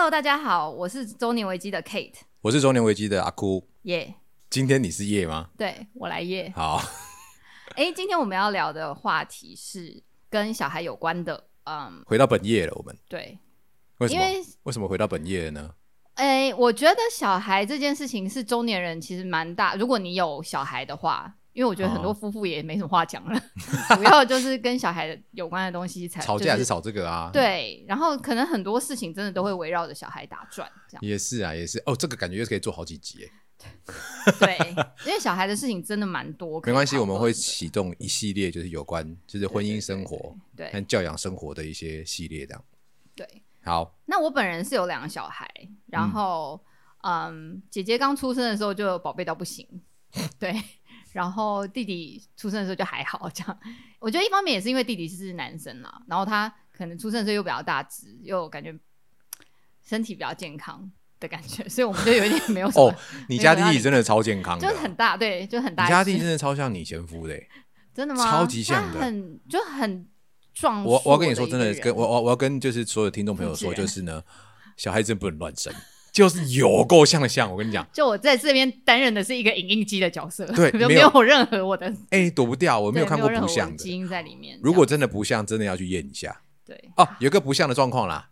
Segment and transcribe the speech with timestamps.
[0.00, 3.68] Hello，大家好，我是中年危机的 Kate，我是中年危机的阿哭。
[3.82, 4.14] 耶、
[4.48, 5.50] 今天你是夜吗？
[5.58, 6.50] 对我来耶。
[6.56, 6.80] 好，
[7.76, 12.72] 哎，今天我们要聊的话题是跟小孩有关的，嗯，回到本业了。
[12.76, 13.38] 我们对，
[13.98, 14.22] 为什么？
[14.22, 15.70] 因为为什么回到本业呢？
[16.14, 23.38] 哎，我觉得小孩这件事情是中年人其实蛮大，如果你有小孩的话，因为我觉得很多哦夫妇也没什么话讲了，
[23.94, 31.82] 主要就是跟小孩有关的东西才 吵架还是吵这个啊？，对，然后可能很多事情真的都会围绕着小孩打转，这样也是啊，也是。
[31.84, 33.30] 哦，这个感觉又可以做好几集耶。
[34.40, 34.56] 对，
[35.04, 42.64] 因为小孩的事情真的蛮多，没关系，我们会起启动一系列，就是有关就是婚姻生活对和教养生活的一些系列，这样。
[43.14, 43.26] 对。
[43.62, 45.46] 好，那我本人是有两个小孩，
[45.88, 46.58] 然后
[47.02, 49.66] 嗯姐姐刚出生的时候就宝贝到不行，
[50.40, 50.50] 对，
[51.12, 53.58] 然后弟弟出生的时候就还好，这样。
[53.98, 58.74] 我觉得一方面也是因为弟弟是男生啦，然后他可能出生的时候又比较大只，又感觉
[59.82, 62.94] 身体比较健康的感觉，所以我们就有一点没有哦，
[63.28, 65.84] 你家弟弟真的超健康的，就是很大，对，就很大。
[65.84, 67.48] 你家弟弟真的超像你前夫的耶。
[67.92, 68.30] 真的吗？
[68.30, 70.06] 超级像的很就很
[70.54, 70.84] 壮。
[70.84, 74.22] 我我要跟你说，真的，跟我我我要跟就是所有听众朋友说，就是呢，
[74.76, 75.74] 小孩真不能乱生，
[76.12, 77.50] 就是有够像的像。
[77.50, 83.72] 我跟你讲，就我在这边担任的是一个影印机的角色，对 没有任何我的哎、躲不掉，我我没有看过不像的。
[83.72, 84.58] 我基因在里面。
[84.62, 87.08] 如果真的不像，真的要去验一下对哦。
[87.18, 88.28] 有个不像的状况啦，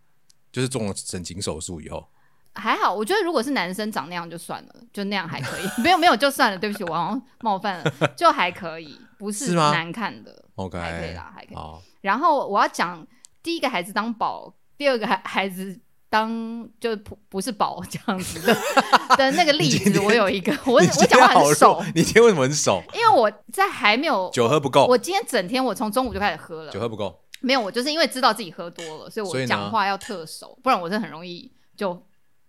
[0.51, 2.07] 就是做了整形手术以后，
[2.55, 5.65] 还好，我觉得如果是男生长那样就算了，就那样还可以。
[5.83, 11.57] 没有没有就算了，对不起，我好像冒犯了，就还可以，不是吗难看的，OK，还可以啦，还可以。
[12.01, 13.07] 然后我要讲
[13.43, 15.79] 第一个孩子当宝，第二个孩孩子
[16.11, 18.55] 当就不不是宝这样子的
[19.17, 22.83] 的那个例子，我有一个，我我讲话很熟，，你今天为什么很熟？
[22.95, 24.31] 因为我在还没有。
[24.33, 31.95] 酒喝不够，我今天整天我从中午就开始喝了酒，喝不够，没有，我就是因为知道自己喝多了，所以我讲话要特熟，不然我是很容易就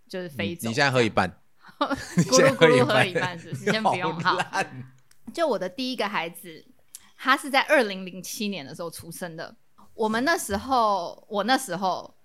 [0.07, 0.67] 就是你飞走。
[0.69, 1.29] 你现在喝一半，
[2.15, 4.37] 你咕噜咕噜喝半一半是 先不用好。
[5.33, 6.65] 就我的第一个孩子，
[7.17, 9.55] 他是在二零零七年的时候出生的。
[9.93, 12.15] 我们那时候，我那时候，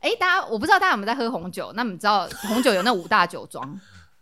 [0.00, 1.72] 哎、大家我不知道大家有没有在喝红酒？
[1.74, 3.78] 那你知道红酒有那五大酒庄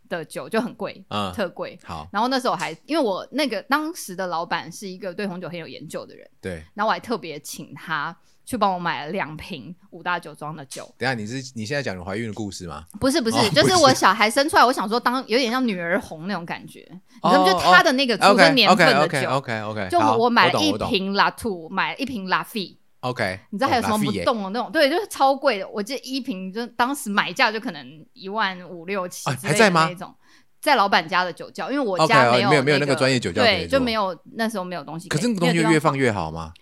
[0.09, 1.79] 的酒就很贵，嗯，特贵。
[1.85, 6.65] 好，然后那时候我还因为我那个当时的老板是一个对红酒很有研究的人，对。
[6.75, 10.83] 然后我还特别请他去帮我买了两瓶五大酒庄的酒。
[10.97, 12.85] 等下你是你现在讲你怀孕的故事吗？
[12.99, 17.53] 不是不是，哦就是我小孩生出来，我想说当有点像女儿红那种感觉，你知道吗？
[17.53, 24.73] 哦就他的那个出 OK 生年 OK 份的 OK 酒，OK OK，就我买了一瓶 La Two，买了一瓶 La Fee，OK，你知道还有什么不动的那种？
[24.73, 25.69] 对，就是超贵的。
[25.69, 30.15] 我记得一瓶就当时买价就可能一万五六七啊之类的还在吗那种，
[30.61, 35.09] 在老板家的酒窖，因为我家没有没有那那个专业酒窖对，就没有那时候没有东西以。
[35.09, 36.53] 可是那个东西越放越好吗？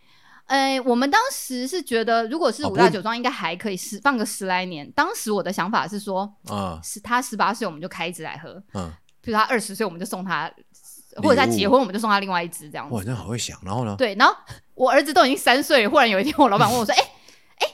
[0.46, 4.88] 呃，我们当时是觉得，如果是五大酒庄，应该还可以十放个十来年。
[4.92, 10.48] 当时我的想法是说，嗯是他十八岁我们就开一支来喝，嗯，比如他二十岁我们就送他，
[11.16, 13.06] 或者他结婚我们就送他另外一支这样哇，子。
[13.06, 13.58] 真的好会想。
[13.64, 13.96] 然后呢？
[13.98, 14.36] 对，然后
[14.76, 17.02] 我儿子都已经三岁了，忽然有一天我老板问我说：“哎、
[17.58, 17.66] 哎、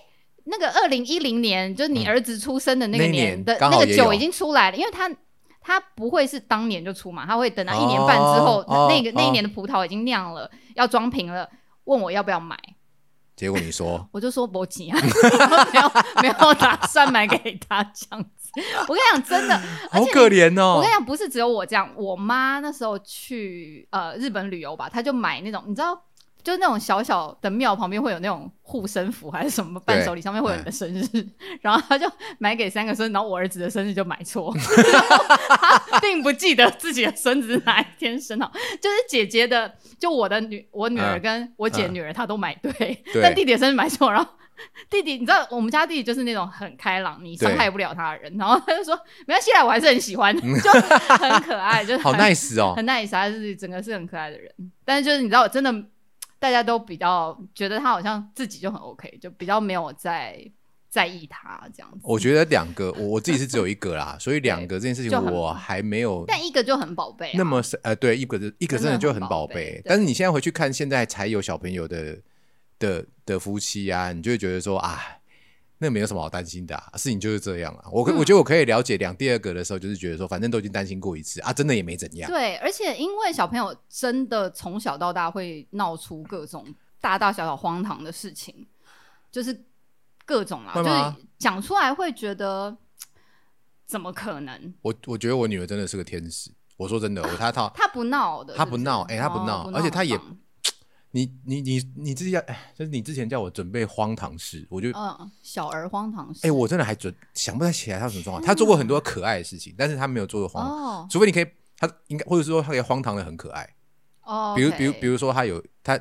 [0.45, 5.11] 那个二零一零年就是你嗯儿子出生的那个年的那个酒已经出来了，因为他。”
[5.65, 11.49] 他不会是当年就出嘛，他会等到一年半之后，哦那个那一哦年的葡萄已经酿了，要装瓶了，
[11.85, 12.59] 问我要不要买，
[13.37, 14.99] 结果你说 我就说不急啊，
[15.73, 18.51] 没有没有打算买给他这样子。
[18.89, 19.57] 我跟你讲，真的，
[19.89, 20.93] 好可怜哦我跟你。
[20.93, 25.97] 讲，不是只有我这样，我妈那时候去呃日本旅游吧，她就买那种，你知道，
[26.43, 31.27] 就是那种小小的庙旁边会有那种护身符还是什么伴手礼，上面会有你的生日，
[31.63, 34.55] 然后他就买给三个孙子，然后我儿子的生日就买错，
[35.91, 42.73] 他 并不记得自己的孙子是哪一天生好，就是姐姐的，就我的女我女儿嗯跟我姐嗯女儿她都买对，
[43.13, 44.29] 对但弟弟的生日买错，然后。
[44.89, 48.33] 弟弟，你知道我们家弟弟就是那种很开朗，你伤害不了他的人。
[48.39, 48.95] 然后他就说
[49.27, 52.73] 没关系啦，我还是很喜欢， 就很可爱，就是好很 nice 哦。
[52.77, 54.49] 很 nice，他是整个是很可爱的人。
[54.85, 55.75] 但是就是你知道，我真的
[56.43, 60.45] 大家都比较觉得他好像自己就很 OK，就比较没有在
[60.89, 62.01] 在意他这样子。
[62.03, 69.81] 我觉得两个，我我自己是只有一个啦，所以两个这件事情我还没有但一个就很宝贝、啊，那么是呃，对，一个一个真的就很很宝贝。
[69.85, 72.19] 但是你现在回去看现在才有小朋友的
[72.81, 75.01] 的的夫妻啊，你就会觉得说啊。
[75.83, 77.91] 那没有什么好担心的、啊，事情就是这样啊。
[77.91, 82.31] 我可、嗯我觉得我可以了解两第二个的时候，就是觉得说，反正都已经担心过一次啊，真的也没怎样。
[82.31, 88.65] 对，而且因为小朋友真的从小到大会闹出各种大大小小荒唐的事情，
[89.33, 89.65] 就是
[90.25, 92.77] 各种啊，就是讲出来会觉得
[93.85, 94.75] 怎么可能？
[94.83, 96.53] 我我觉得我女儿真的是个天使。
[96.79, 100.19] 我说真的，我她她他不闹的，他是是不闹哎她不哦闹而且她也
[101.13, 106.51] 你你你你之前哎，就是你之前叫我准备荒唐事，我就哎、嗯，小儿荒唐事。
[106.51, 108.45] 我真的还准想不太起来他有什么状况。
[108.45, 113.69] 他做过很多可爱的事情，但是他没有做过荒唐，哦除非你可以他应该或者说他可以荒唐的很可爱。
[114.23, 115.99] 哦，比如比如比如说他有他，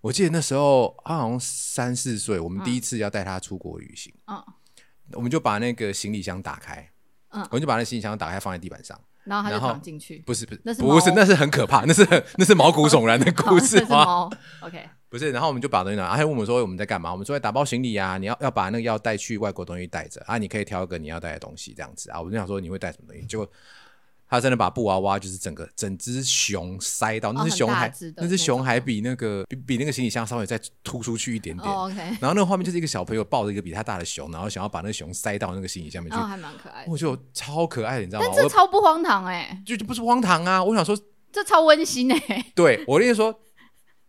[0.00, 4.42] 我记得那时候他好像三四岁，我们第一次要带他出国旅行，嗯，
[5.12, 6.90] 我们就把那个行李箱打开，
[7.28, 10.22] 嗯我们就把那行李箱打开放在地板上，然后他就进去。
[10.26, 14.28] 不是不是那是不是那是很可怕， 那是很那是毛骨悚然的故事 吗
[14.60, 17.12] ？OK，不是，然后我们就把东西拿，他问我们说我们在干嘛？
[17.12, 22.20] 我们说在打包行李啊，你要要把那个要带去外国东西带着啊，你可以挑一个你要带的东西这样子啊。
[22.20, 23.48] 我就想说你会带什么东西，结果
[24.28, 31.68] 他真的把布娃娃就是整个整只熊塞到，那只熊还、那那只熊还比那个比比那个行李箱稍微再突出去一点点。
[32.20, 36.90] 然后那个画面就是一个小朋友抱着一个比他大的熊，然后想要把那个熊塞到那个行李箱里面去，还蛮可爱的。
[36.90, 38.26] 我就超可爱的，你知道吗？
[38.28, 40.62] 但这我超不荒唐哎，就就不是荒唐啊！
[40.62, 40.94] 我想说，
[41.32, 42.44] 这超温馨哎。
[42.54, 43.34] 对我跟你说，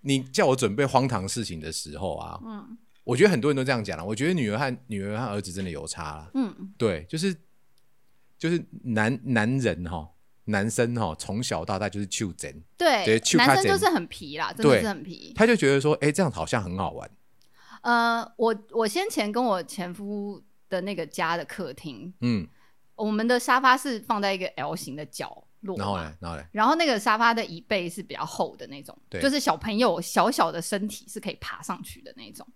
[0.02, 4.06] 你叫我准备荒唐事情的时候啊，嗯我觉得很多人都这样讲了。
[4.06, 6.30] 我觉得女儿和女儿和儿子真的有差了。
[6.36, 7.36] 嗯，对，就是
[8.40, 10.10] 就是男男人哈，
[10.46, 15.34] 男生哈，从小到大就是袖珍，对对，男生就是很皮啦，真的是很皮。
[15.36, 17.12] 他就觉得说，哎，这样好像很好玩。
[17.82, 22.48] 呃，我我先前跟我前夫的那个家的客厅，嗯，
[22.96, 32.48] 我们的沙发是放在一个 L 型的角落嘛，然后呢，然后呢，然后那个沙发的椅背是比较厚的那种，对就是小朋友小小的身体是可以爬上去的那种。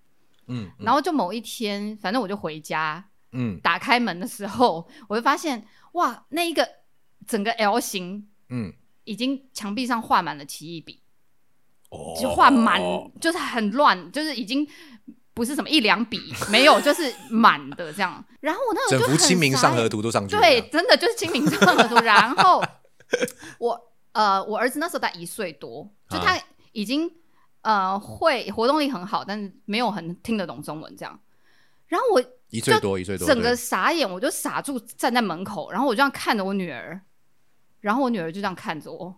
[0.47, 6.67] 嗯嗯然后就某一天，反正我就回家，嗯打开门的时候， 我就发现哇，那一个
[7.27, 11.01] 整个 L 型嗯，已经墙壁上画满了奇异笔，
[11.89, 12.81] 哦就画满，
[13.19, 14.67] 就是很乱，就是已经
[15.33, 18.23] 不是什么一两笔， 没有，就是满的这样。
[18.39, 20.41] 然后我那幅候就很清明上河图都上去了。
[20.41, 21.95] 对，真的就是清明上河图。
[22.03, 22.63] 然后
[23.57, 27.11] 我呃，我儿子那时候才一岁多，就他啊已经、
[27.61, 31.19] 呃会活动力很好，但是没有很听得懂中文这样。
[31.87, 37.01] 然后我一岁多，一岁多，整个傻眼，我就傻住站在门口，然后我就这样看着我女儿，
[37.81, 39.15] 然后我女儿就这样看着我，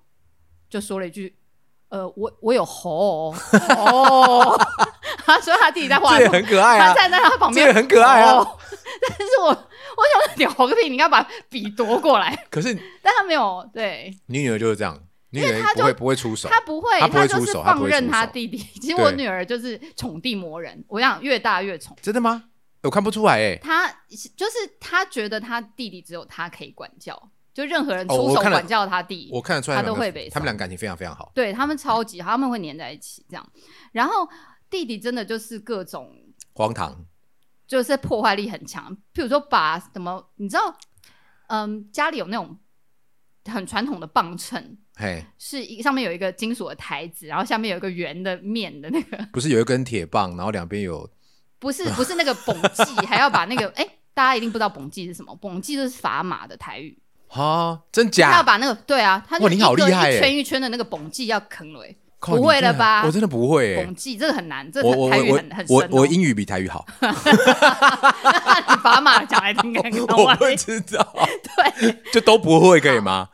[0.70, 1.36] 就说了一句
[1.90, 2.90] ：“呃，我我有猴
[3.30, 3.36] 哦。
[3.76, 4.58] 哦”
[5.26, 8.36] 他说他弟弟在画这也很可爱啊，他站在他旁边，这也很可爱啊。
[8.36, 8.58] 哦
[9.10, 10.84] 但是我我想说，屌个屁！
[10.84, 14.98] 你应该把笔夺过来， 可是但他没有，对你女儿就是这样，
[15.32, 18.58] 你女儿他就不会不会出手，他不会，他不会就是出手他不放任他弟弟。
[18.58, 21.98] 其实我女儿就是宠弟魔人，我想越大越宠。
[22.02, 22.46] 真的吗？
[22.86, 23.58] 我看不出来哎。
[23.58, 23.88] 他
[24.36, 31.32] 就是他觉得他弟弟只有他可以管教，就任何人出手管教他弟，我看得出来他都会被他们俩感情非常非常好。
[31.36, 33.52] 对他们超级好，他们会黏在一起这样。
[33.92, 34.28] 然后
[34.70, 36.12] 弟弟真的就是各种
[36.54, 37.06] 荒唐，
[37.68, 40.78] 就是破坏力很强，譬如说把什么，你知道，
[41.48, 42.58] 嗯，家里有那种
[43.46, 51.10] 很传统的磅秤，嘿，是一上面有一个金属的台子，然后下面有一个圆的面的那个，不是有一根铁棒，然后两边有
[51.60, 56.98] 不是 不是那个绷记，还要把那个哎、大家一定不知道绷记是什么，绷记就是砝码的台语，
[57.28, 58.44] 哈，真假他要？
[58.44, 61.86] 把那个对啊，他就哇你好厉害耶一圈一圈的那个绷记要坑了、
[62.20, 63.94] 不会了吧我真的不会哎绷。
[63.96, 65.88] 记这个很难，这台语很很深、哦。
[65.92, 67.08] 我我英语比台语好， 你
[68.78, 71.14] 砝码讲来听看看， 我不知道，
[71.80, 71.96] 对。
[72.12, 73.30] 就都不会可以吗？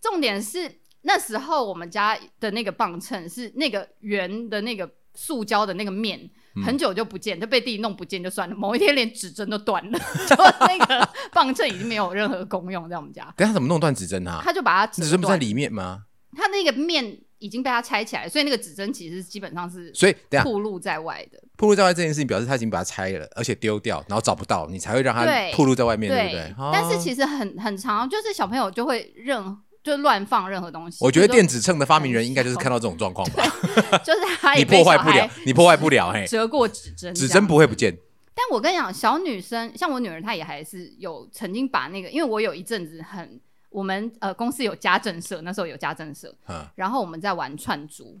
[0.00, 6.30] 重点是那时候我们家的那个磅秤是那个圆的那个塑胶的那个面，嗯
[6.64, 8.54] 很久就不见，就被弟弟弄不见就算了。
[8.54, 9.98] 某一天连指针都断了，
[10.28, 10.36] 就
[10.66, 14.40] 那个棒秤已经没有任何功用在我们家，等一下怎么弄断指针啊？
[14.42, 14.92] 他就把它。
[14.92, 16.04] 指针不在里面吗？
[16.36, 21.42] 他那个面已经被他拆起来，所以那个指针其实基本上是所以等一下暴露在外的。
[21.56, 26.40] 暴露在外这件事情，表示他已经把它拆了，而且丢掉，然后找不到，你才会让他对暴露在外面，对不对？
[26.58, 31.04] 啊但是其实很很长，就是小朋友就会任就乱放任何东西。
[31.04, 33.44] 我觉得电子秤的发明人应该就是看到这种状况吧。
[34.04, 37.46] 就是他你也被小破坏不了，你破坏不了，嘿，折过指针，指针。
[37.46, 37.96] 不会不见。
[38.34, 43.40] 但我跟你讲，小女生像我女儿，她也还是有曾经把那个，因为我有一阵子很，
[43.70, 48.20] 我们呃公司有家政社，那时候有家政社，嗯然后我们在玩串珠，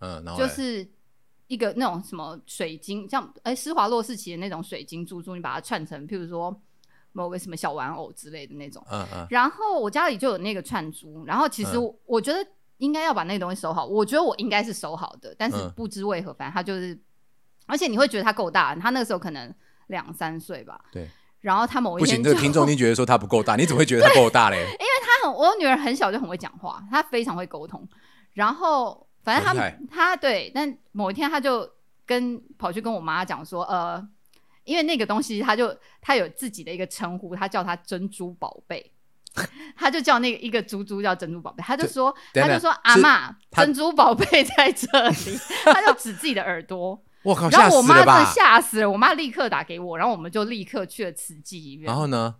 [0.00, 0.88] 嗯，然后就是
[1.46, 6.58] 一个那种什么水晶，像哎施华洛世奇的那种水晶珠珠，你把它串成，譬如说
[7.12, 8.84] 某个什么小玩偶之类的那种。
[8.90, 12.44] 嗯嗯然后我家里就有那个串珠，然后其实嗯我,、觉得
[12.78, 16.98] 应该要把那个东西收好，我觉得我应该是收好的，但是嗯不知为何，反正他就是，
[17.66, 19.54] 而且你会觉得他够大，他那个时候可能
[19.86, 21.08] 两三岁吧，对。
[21.40, 24.58] 然后他某一不行，天就这个听众一定觉得说他不够大，你怎么会觉得他够大嘞？
[24.62, 27.84] 因为他很，我女儿很小就很会讲话，她非常会沟通。
[28.34, 31.68] 然后反正很厉害她她对，但某一天他就
[32.06, 34.00] 跟跑去跟我妈讲说，呃，
[34.64, 38.92] 因为那个东西，他就他有自己的一个称呼，他叫他珍珠宝贝。
[39.74, 47.02] 他就叫那个一个猪猪叫珍珠宝贝，他就说他就说阿嬷，珍珠宝贝在这里， 他就指自己的耳朵。
[47.24, 48.24] 我靠，然后我妈真的！
[48.26, 51.86] 吓死了，我妈立刻打给我，然后我们就立刻去了慈济医院。
[51.86, 52.34] 然后呢？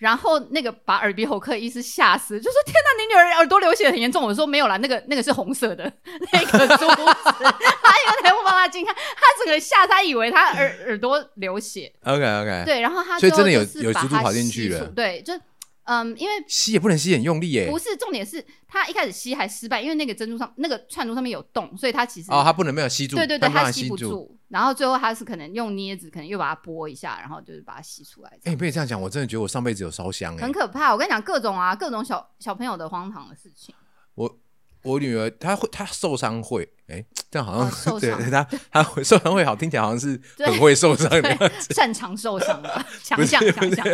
[0.00, 5.84] 然后那个把耳鼻喉科医师吓死，就说：“天哪，你女儿耳朵流血很严重。”我说：“没有啦，那个那个是红色的
[6.32, 6.94] 那个珠子。”
[7.36, 11.92] 他因为才不帮他进看，他整个吓，他以为他耳耳朵流血。
[12.04, 15.38] OK OK，，对，然后他所以真的有有猪猪它跑进去了对，就
[15.84, 17.78] 嗯，因为吸也不能吸很用力耶不。
[17.78, 24.38] 是重点是他一开始吸还失败，因为那个珍珠上那个串珠上面有洞，所以他其实哦，它不能没有吸住，对对对，他吸不住。
[24.50, 24.54] 住。
[24.54, 28.52] 然后最后他是可能用镊子，可能又把它拨一下，然后就是把它吸出来这哎，样。
[28.52, 30.52] 你被这样讲，我真的觉得我上辈子有烧香哎很。
[30.52, 33.74] 可怕，我跟你讲，各种啊，各种小小朋友的荒唐的事情。
[34.14, 34.38] 我
[34.82, 43.86] 我女儿她会她受伤会，哎，这样好哦像 对受伤她她会受伤会好，听起来好像是对很会受伤的 擅长受伤的，强不是项强项。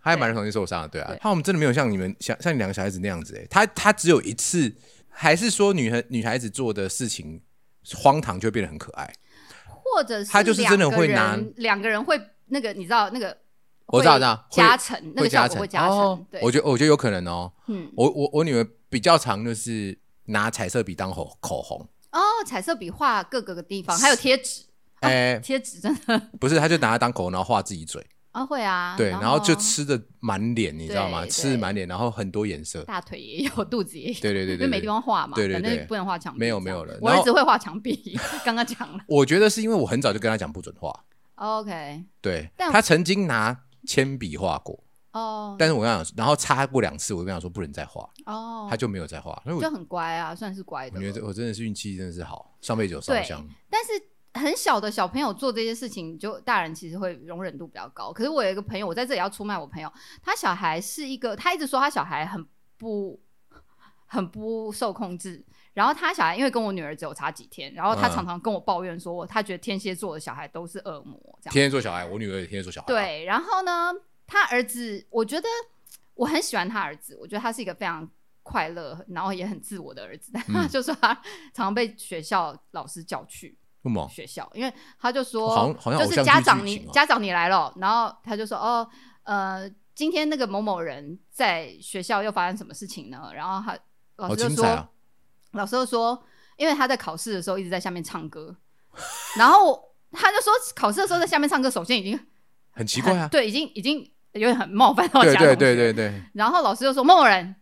[0.00, 1.18] 他还蛮容易受伤的，对啊对。
[1.20, 4.74] 他们真的没有像你们像像你两个小孩子那样子、欸，他他只有一次，
[5.08, 7.42] 还是说女孩女孩子做的事情
[7.94, 9.12] 荒唐就会变得很可爱。
[9.94, 13.36] 或者是他就是真的两个会拿人两个人会那个，你知道那个
[13.86, 15.60] 我知道会知道会加成那个加成。
[15.60, 17.52] 会加成哦，对，我觉得我觉得有可能哦。
[17.66, 17.90] 嗯。
[17.96, 24.64] 我我我女儿比较常就是拿彩色笔当口口红，哦，彩色笔画各个地方，还有贴纸，
[25.00, 26.18] 哎、贴纸真的。
[26.38, 31.26] 不是，她就拿它当口红，然后画自己嘴，啊会啊，对，然后就吃的满脸，你知道吗？
[31.26, 34.86] 吃的满脸，然后很多颜色，大腿也有，肚子也有，对对对对对因为没地。
[34.86, 40.92] 方画嘛，对对对反正不能画墙壁，没有没有了我儿子会画墙壁， 刚刚讲了我觉得是因为我很早就跟他讲不准画
[41.36, 44.84] ，，OK，对，但她曾经拿铅笔画过。
[45.12, 49.32] 哦但是我跟他讲，然后擦过两次，我跟他说不能再画，哦，他就没有再画。
[49.42, 50.96] 所以我就很乖啊，算是乖的。
[50.96, 53.44] 我觉得我真的是运气真的是好，上辈子有烧对香。
[53.70, 53.90] 但是
[54.38, 58.12] 很小的小朋友做这些事情，就大人其实会容忍度比较高。
[58.12, 59.92] 可是我有一个朋友，我在这里要出卖我朋友，
[60.22, 63.20] 他小孩是一个，他一直说他小孩很不
[64.06, 65.44] 很不受控制。
[65.74, 71.52] 然后他小孩因为跟我女儿只有差几天，然后他嗯常常跟我抱怨说，他觉得天蝎座的小孩都是恶魔这样。
[71.52, 73.92] 天蝎座小孩，我女儿也天蝎座小孩。，对，然后呢，
[74.26, 75.46] 他儿子，我觉得
[76.14, 78.10] 我很喜欢他儿子，我觉得他是一个非常
[78.42, 80.32] 快乐，然后也很自我的儿子。
[80.34, 81.14] 但他嗯就说他
[81.54, 83.56] 常常被学校老师叫去为
[83.88, 84.08] 什么？
[84.08, 88.88] 学校，因为他就说，好像好像就是家长你家长你来了，然后他就说哦，
[89.24, 93.30] 呃，今天那个某某人在学校又发生什么事情呢？
[93.34, 93.78] 然后他
[94.16, 94.88] 老师就说，啊！
[95.52, 96.22] 老师就说，
[96.56, 98.54] 因为他在考试的时候一直在下面唱歌，
[99.36, 102.18] 然后他就说考试的时候在下面唱歌，首先已经
[102.70, 103.28] 很奇怪啊。
[103.28, 103.98] 对，已经已经
[104.32, 107.54] 有点很冒犯到对对对对对，然后老师就说：“某某人，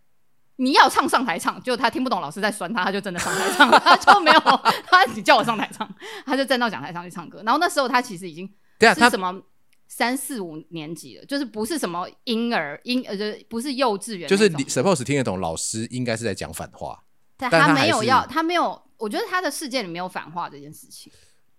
[0.56, 5.88] 你要唱上台唱。”就他听不懂老师在酸他，他就真的上台唱， 他就没有他你叫我上台唱，
[6.24, 7.42] 他就站到讲台上去唱歌。
[7.44, 8.48] 然后那时候他其实已经
[8.78, 9.42] 他是什么
[9.88, 17.02] 三四五年级了，就是不是什么婴儿婴呃，就是不是幼稚园，就是你 suppose 听得懂，老师应该是在讲反话。
[17.36, 21.12] 但但他没有要，他没有，我觉得他的世界里没有反话这件事情。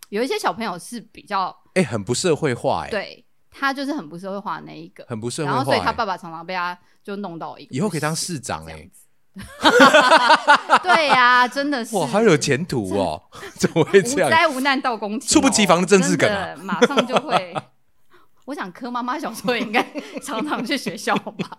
[0.10, 5.80] 有一些小朋友是比较哎，很不社会化哎，对他就是很不社会化的那一个，很不社会然后所以。
[5.80, 6.78] 他爸爸常常被他
[7.08, 8.90] 就弄到一个以后可以当市长哎。
[10.84, 13.22] 对呀、真的是哇，好有前途哦！
[13.54, 14.30] 怎么会这无样？
[14.30, 17.56] 灾无难到公勤哦，猝不及防的政治梗啊马上就会。
[18.46, 19.82] 我想柯妈妈小时候也应该
[20.22, 21.58] 常常去学校吧。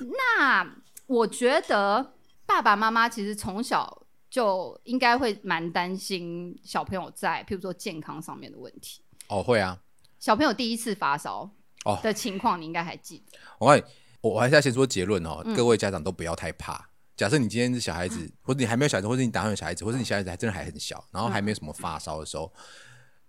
[0.00, 0.66] 那
[1.06, 9.02] 我觉得爸爸妈妈其实从小就应该会蛮担心小朋友在，譬如说健康上面的问题。
[9.28, 9.78] 哦，会啊。
[10.18, 11.48] 小朋友第一次发烧
[11.84, 13.38] 哦的情况，你应该还记得。
[13.60, 13.80] 我
[14.22, 15.54] 我我还是要先说结论哦，嗯。
[15.54, 16.88] 各位家长都不要太怕。
[17.14, 22.50] 假设你今天是小孩子，或者你还没有小孩子，或者你打算有小孩子，或者你小孩子还真的还很小，然后还没有什么发烧的时候，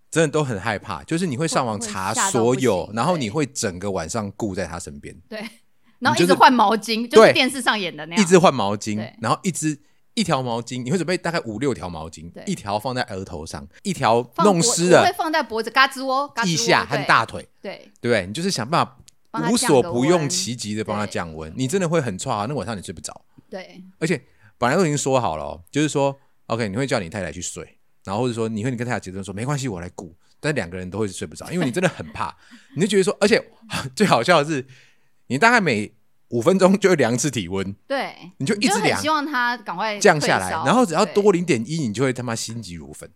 [0.09, 1.03] 真的都很害怕。
[1.03, 5.43] 就是你会上网查所有，然后你会整个晚上顾在他身边，对，
[5.99, 8.23] 然后一直换毛巾，就对是电视上演的那样。
[8.23, 9.77] 一直换毛巾，然后一直
[10.13, 17.91] 一条毛巾，你会准备大概五六条毛巾对，一条放在额头上，一条弄湿了会了放在脖子、嘎吱窝、腋下和大腿，对。
[17.99, 18.25] 对不对？
[18.25, 18.97] 你就是想办法
[19.49, 23.25] 无所不用其极的帮他降温，你真的会很差啊，那晚上你睡不着。
[23.49, 24.21] 对而且
[24.57, 32.35] 本来都已经说好了、哦，就是说，OK，你会叫你太太去睡，然后或者说你会你跟太太结论说没关系，我来顾，但两个人都会睡不着，因为你真的很怕，
[32.75, 33.43] 你就觉得说，而且
[33.95, 34.65] 最好笑的是，
[35.27, 35.93] 你大概每
[36.29, 43.09] 五分钟就会量一次体温，对，你就一直量希望他赶快降下来，然后只要多零点一，你就会他妈心急如焚，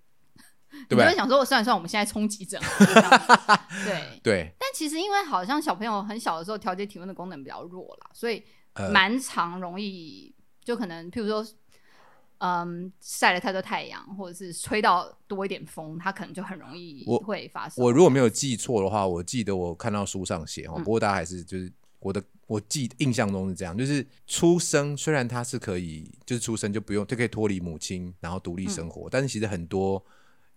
[0.89, 1.05] 对不对？
[1.05, 3.85] 你就会想说，我算一算，我们现在冲急诊好了这样子。
[3.85, 8.43] 对，对，但其实因为好像小朋友很小的时候调节体温的功能比较弱啦，所以
[8.73, 11.45] 呃，蛮常容易就可能譬如说。
[12.39, 17.83] 嗯，晒了太多太阳，或者是吹到多一点风，它可能就很容易我会发生。
[17.83, 30.05] 我如果没有记错的话，我记得我看到书上写哦，嗯不过大家还是就是我的我记印象中是这样，就是出生虽然他是可以，就是出生就不用就可以脱离母亲，然后独立生活，但是其实很多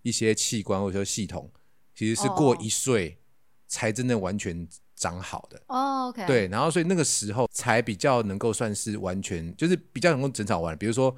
[0.02, 1.50] 一些器官或者说系统，
[1.94, 3.18] 其实是过哦一岁
[3.66, 4.66] 才真正完全
[4.96, 5.62] 长好的。
[5.68, 10.76] 哦，OK，，对，然后所以那个时候才比较能够算是完全，就是比较能够整场完。
[10.76, 11.14] 比如说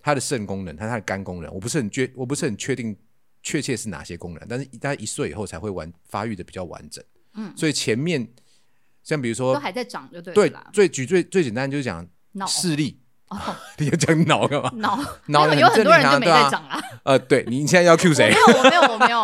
[0.00, 2.96] 他的肾功能，他他的肝功能，我不是很确，我不是很确定
[3.42, 7.04] 确切是哪些功能，但是大概一岁以后才会完发育的比较完整。
[7.34, 8.26] 嗯所以前面
[9.02, 10.72] 像比如说都，还在长就对了对，。
[10.72, 13.38] 最举最最简单就是讲脑视力，哦，
[13.78, 14.70] 你要讲脑干嘛？
[14.76, 16.80] 脑脑没有有很多人就没在长啊。
[17.08, 18.28] 呃，对你现在要 Q 谁？
[18.28, 19.20] 没有，我没有，我没有，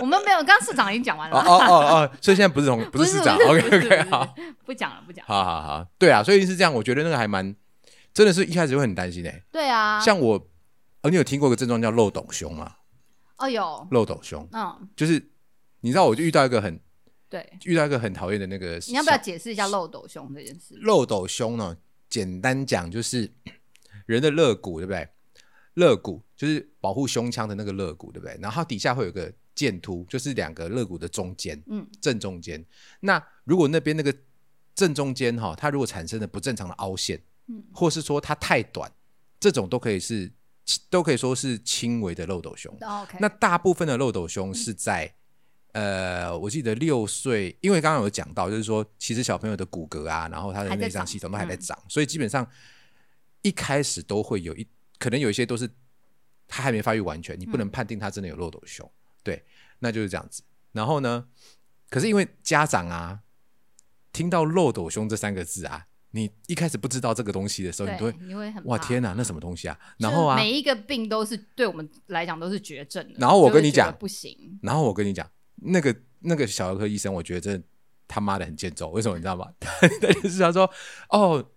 [0.00, 0.38] 我们没有。
[0.44, 4.32] 刚刚市长已经讲完了，哦哦哦哦，所以现在不是同不不是市长 OK OK，好。
[4.64, 5.26] 不讲了，不讲。
[5.26, 7.52] 好好好，对啊，所以是这样，我觉得那个还蛮，
[8.14, 10.48] 真的是一开始会很担心诶、欸对啊，像我，
[11.02, 12.76] 呃，你有听过一个症状叫漏斗胸吗？
[13.38, 15.30] 哦有，漏斗胸嗯，就是
[15.80, 16.78] 你知道，我就遇到一个很
[17.28, 20.78] 对，遇到一个很讨厌的那个小，你要不要解释一下漏斗胸这件事？
[20.80, 21.76] 漏斗胸呢？
[22.08, 23.32] 简单讲就是
[24.06, 25.08] 人的肋骨，对不对？
[25.76, 28.36] 肋骨就是保护胸腔的那个肋骨，对不对？
[28.40, 32.62] 然后它底下会有个剑突，就是两个肋骨的中间，嗯，正中间。
[33.00, 34.14] 那如果那边那个
[34.74, 37.18] 正中间哈，它如果产生了不正常的凹陷，
[37.48, 38.90] 嗯或是说它太短，
[39.38, 40.30] 这种都可以是
[40.90, 42.74] 都可以说是轻微的漏斗胸。
[43.20, 45.14] 那大部分的漏斗胸是在、
[45.72, 52.46] 呃，我记得六岁，因为刚刚有讲到，就是说其实小朋友的骨骼啊，然后他的内脏系统都还在嗯长，所以基本上
[53.42, 54.66] 一开始都会有一，
[54.98, 55.68] 可能有一些都是
[56.48, 58.90] 他还没发育完全，你不嗯能判定他真的有漏斗胸，
[59.22, 59.44] 对，
[59.80, 60.42] 那就是这样子。
[60.72, 61.26] 然后呢，
[61.88, 63.20] 可是因为家长啊，
[64.12, 69.78] 听到漏斗胸这三个字啊，你一开始不知道这个东西的时候，你都会，你会很哇天哪，那什么东西啊？
[69.98, 73.14] 然后啊，每一个病都是对我们来讲都是绝症的。
[73.18, 77.66] 然后我跟你讲不行，然后我跟你讲，那个那个小儿科医生，我觉得真的
[78.06, 78.90] 他妈的很欠揍。
[78.90, 79.50] 为什么你知道吗？
[79.60, 80.70] 他就是他说，
[81.10, 81.50] 哦，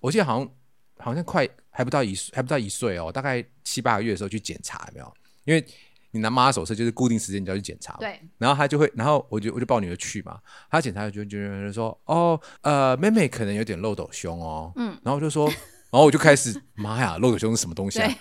[0.00, 0.50] 我记得好像
[0.98, 5.14] 好像快还不到一岁，还不到一岁哦，大概七八个月的时候去检查，有没有？
[5.44, 5.66] 因为
[6.12, 7.96] 你拿妈妈手册就是固定时间你就要去检查。
[7.98, 10.38] 对，然后他就会，然后我就我就抱女儿去嘛，
[10.70, 18.14] 他检查就就就说，哦，呃，妹妹可能有点漏斗胸哦，嗯然后我就说，然后我就开始，妈呀，漏斗胸是什么东西啊？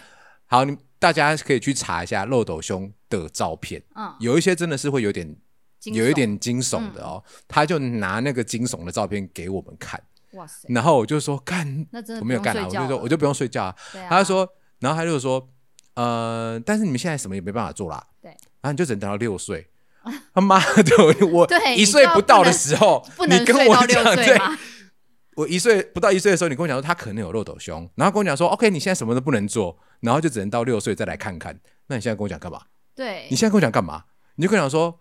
[0.46, 5.36] 好，你大家可以去查一下漏斗胸的照片，嗯，有一些真的是会有点，
[5.84, 10.02] 有一点惊悚的哦，他就拿那个惊悚的照片给我们看，
[10.34, 14.48] 哇塞，然后我就说干，那真的我没有干啊，我就说我就不用睡觉啊，啊，他就说，
[14.80, 15.50] 然后他就说，
[15.96, 18.30] 呃，但是你们现在什么也没办法做啦，对，
[18.62, 19.68] 然后你就只能等到六岁。
[20.34, 20.96] 他妈的，
[21.32, 24.36] 我一岁不到的时候，不能你跟我讲对，
[25.36, 31.56] 我一岁不到一岁的时候，你跟我讲说他可能有漏斗胸，然后跟我讲说 OK，你现在什么都不能做，然后就只能到六岁再来看看。
[31.86, 32.62] 那你现在跟我讲干嘛？
[32.96, 33.28] 对。
[33.30, 34.06] 你，现在跟我讲干嘛？
[34.38, 35.00] 你就跟我讲说，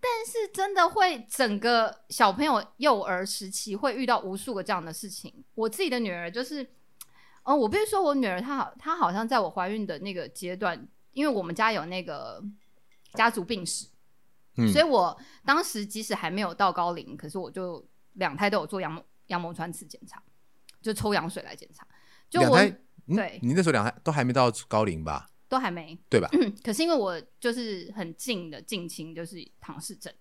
[0.00, 5.44] 但是真的会整个小朋友幼儿时期会遇到无数个这样的事情。
[5.54, 6.66] 我自己的女儿就是，
[7.42, 12.42] 哦，我必须说，我女儿她好，她好像在我怀孕的那个阶段，因为我们家有那个
[13.14, 13.86] 家族病史，
[14.56, 17.84] 嗯所以我当时即使还没有到高龄，可是我就
[18.14, 20.22] 两胎都有做羊膜羊膜穿刺检查，
[20.80, 21.86] 就抽羊水来检查。
[22.30, 22.58] 就我
[23.16, 25.30] 对你那时候两胎都还没到高龄吧？
[25.48, 26.28] 都还没，对吧？
[26.62, 30.12] 可是因为我就是很近的近亲，就是唐氏症，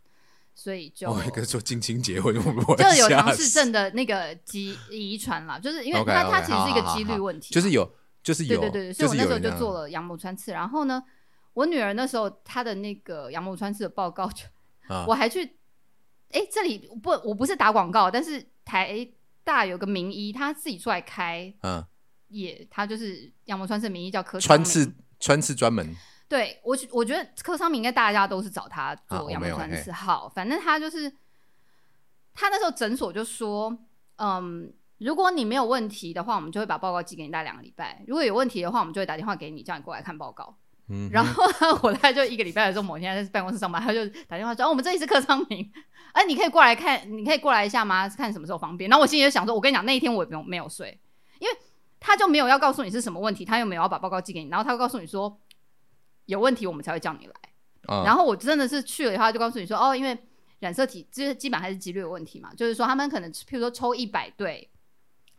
[0.55, 7.91] 所以就、我，跟说近亲结婚，就有唐氏症的那个基遗传啦，就是因为它它其实是一个几率问题嘛，就是有，
[8.23, 11.03] 就是有，对对对，所以我那时候就做了羊膜穿刺，然后呢，
[11.53, 14.45] 我女儿那时候她的那个羊膜穿刺的报告就，
[14.87, 15.43] 啊我还去，
[16.31, 19.07] 哎，这里不我不是打广告，但是台
[19.43, 21.85] 大有个名医他自己出来开，嗯，
[22.29, 25.95] 也他就是羊膜穿刺名医叫柯穿刺穿刺专门
[26.29, 29.91] 对我觉，我觉得柯昌明应该大家都是找他做羊穿刺。
[29.91, 31.09] 好，反正他就是
[32.33, 33.77] 他那时候诊所就说，
[34.17, 38.03] 嗯，如果你没有问题的话，我们就会把报告寄给你，大概两个礼拜。
[38.07, 40.57] 如果有问题的话，我们就会打电话给你，叫你过来看报告。
[40.89, 45.71] 嗯，然后呢，我大概就一个礼拜的时候，某天在办公室上班，他就打电话说：“哦，我们这里是柯昌明，
[46.13, 48.07] 哎、你可以过来看，你可以过来一下吗？
[48.09, 50.99] 看什么时候方便。”然后我心里就想说：“我跟你讲，那一天我也不用没有睡，
[51.39, 51.53] 因为
[52.07, 55.37] 他就没有要告诉你是什么问题，他又没有要把报告寄给你，然后他会告诉你说
[56.23, 57.33] 有问题，我们才会叫你来。
[57.87, 60.17] 啊然后我真的是去了以后，他就告诉你说：哦，因为
[60.59, 64.71] 染色体这基本还是几率有问题嘛，就是说他们可能譬如说抽一百对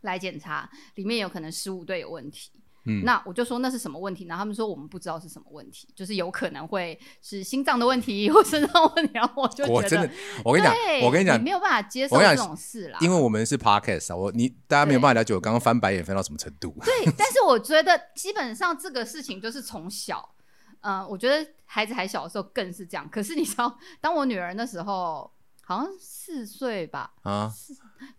[0.01, 2.51] 来检查，里面有可能十五对有问题。
[2.85, 4.25] 嗯那我就说那是什么问题？
[4.25, 9.11] 然后他们说我们不知道是什么问题，就是有可能会是心脏的问题或肾脏问题。
[9.13, 10.09] 然后我就觉得，我真的，
[10.43, 12.97] 我跟你讲，我跟你讲你，没有办法接受这种事啦。
[13.01, 16.75] 因为我们是 podcast 啊，我你大家没有办法了解我刚刚翻白眼翻到什么程度。
[16.83, 20.33] 对， 但是我觉得基本上这个事情就是从小，
[20.81, 23.07] 嗯、我觉得孩子还小的时候更是这样。
[23.09, 25.29] 可是你知道，当我女儿那时候
[25.61, 27.51] 好像四岁吧啊，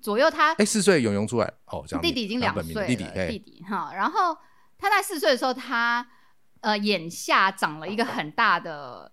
[0.01, 4.37] 左右他，哎，四岁永永出来哦，这样弟弟已经两岁了，弟弟哎弟弟哈，然后
[4.81, 6.07] 他在四岁的时候，他
[6.61, 9.13] 呃眼下长了一个很大的。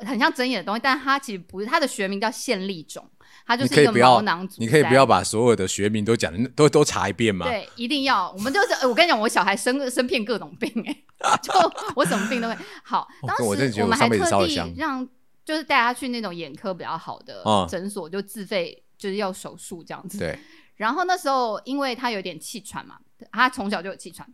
[0.00, 3.02] 很像针眼的东西，但他其实不是，他的学名叫线粒肿，
[3.46, 4.60] 它就是一个毛囊阻塞。
[4.60, 7.46] 你可以不要把所有的学名都讲，都都查一遍吗？
[7.46, 8.30] 对，一定要。
[8.32, 10.94] 我们就是，我跟你讲，我小孩生生遍各种病，哎，
[11.42, 11.50] 就
[11.94, 12.54] 我什么病都会。
[12.84, 13.42] 好，当时
[13.80, 15.08] 我们还特地让，
[15.46, 20.18] 就是带他去那种眼科比较好的诊所，就自费就是要手术这样子。
[20.18, 20.38] 对。
[20.74, 22.98] 然后那时候，因为他有点气喘嘛，
[23.32, 24.28] 他从小就有气喘。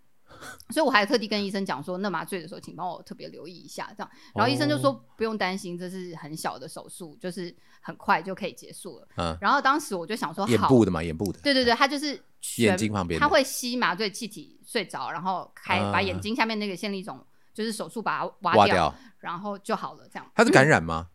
[0.71, 4.11] 所以我还特地跟医生讲说，那麻醉的时候，请帮我特别留意一下，这样。
[4.35, 9.09] 然后医生就说不用担心，这是很小的手术，就是很快就可以结束了。
[9.17, 9.37] 嗯。
[9.41, 11.41] 然后当时我就想说，眼部的嘛，眼部的。
[11.41, 12.21] 对对对，他就是
[12.59, 17.25] 眼睛旁边，他会吸麻醉气体睡着，然后开把眼睛下面那个线粒肿，
[17.55, 20.09] 就是手术把它挖掉，然后就好了。
[20.09, 20.31] 这样。
[20.35, 21.09] 他是感染吗？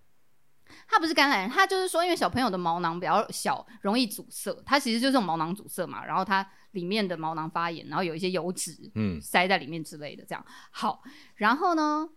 [0.88, 4.56] 它不是感染，它就是说，因为小朋友的毛囊比较小，容易阻塞。
[4.66, 11.02] 它其实就是毛囊阻塞嘛，然后它里面的毛囊发炎，然后有一些油脂嗯塞在里面之类的，这样好。
[11.36, 12.08] 然后呢，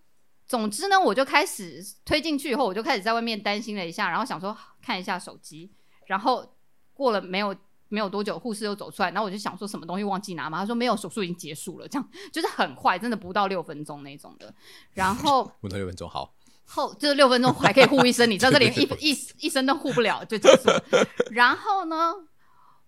[0.47, 5.73] 总之呢，我就开始推进去以后，我就开始在外面担心了一下，然后想说看一下手机。
[6.07, 6.57] 然后
[6.93, 7.55] 过了没有
[7.89, 14.53] 没有多久，护士又走出来，然后我就想说什么东西忘记拿嘛，他说没有，手术已经结束了，这样就是很快，真的不到六分钟那种的。
[14.93, 16.35] 然后 不到六分钟好。
[16.73, 20.71] 后就是六分钟还可以护一生，你知道这里一一一生都护不了就结束。
[21.33, 22.15] 然后呢，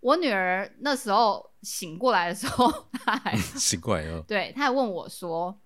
[0.00, 2.72] 我女儿那时候醒过来的时候，
[3.04, 5.58] 她还 醒过来了，对，她还问我说：“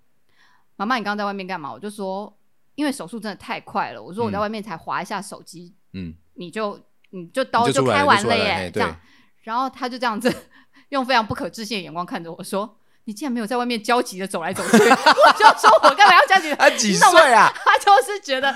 [0.76, 2.35] 妈妈，你刚刚在外面干嘛？”我就说
[2.74, 8.98] ：“因为手术真的太快了。”我说：“我在外面才划一下手机，嗯，你就你就刀就开完了耶。”这样，
[9.42, 10.35] 然后她就这样子
[10.88, 12.79] 用非常不可置信的眼光看着我说。
[13.07, 16.53] 你竟然没有在外面焦急的走来走去， 我就说我干嘛要焦急？
[16.57, 17.51] 他几岁啊？
[17.64, 18.55] 他就是觉得，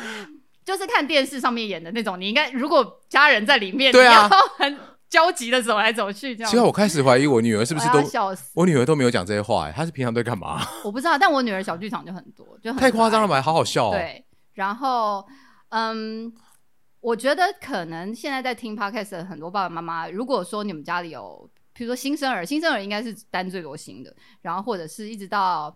[0.65, 2.21] 就是看电视上面演的那种。
[2.21, 4.77] 你应该如果家人在里面，对啊， 很
[5.09, 6.51] 焦急的走来走去这样。
[6.51, 8.51] 其实我开始怀疑我女儿是不是都笑死。
[8.55, 10.61] 我女儿都没有讲这些话，哎，她是平常在干嘛？
[10.85, 13.41] 我不知道，但我女儿小剧场就很多，就太夸张了吧？
[13.41, 13.93] 好好笑哦。
[13.93, 15.25] 对，然后
[15.69, 16.33] 嗯，
[17.01, 21.49] 我觉得可能现在在听 podcast 的很多爸爸妈妈，如果说你们家里有。
[21.81, 25.75] 比如说新生儿，新生儿应该是单最多型的，然后或者是一直到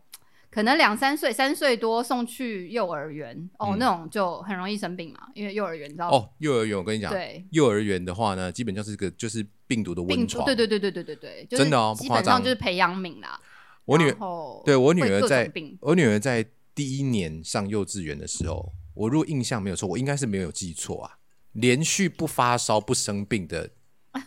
[0.50, 13.40] 可能两三岁、三岁多送去幼儿园哦，那种就很容易生病嘛，因为幼儿园你知道哦，幼儿园我跟你讲，对，幼儿园的话呢，基本就是个就是病毒的温床，对对对对对对对，真的哦，基本上就是培养皿啦。
[13.86, 21.12] 我女儿，对我女儿在，我女儿在第一年上幼稚园的时候，我如果印象没有错，我应该是没有记错啊，
[21.52, 23.70] 连续不发烧不生病的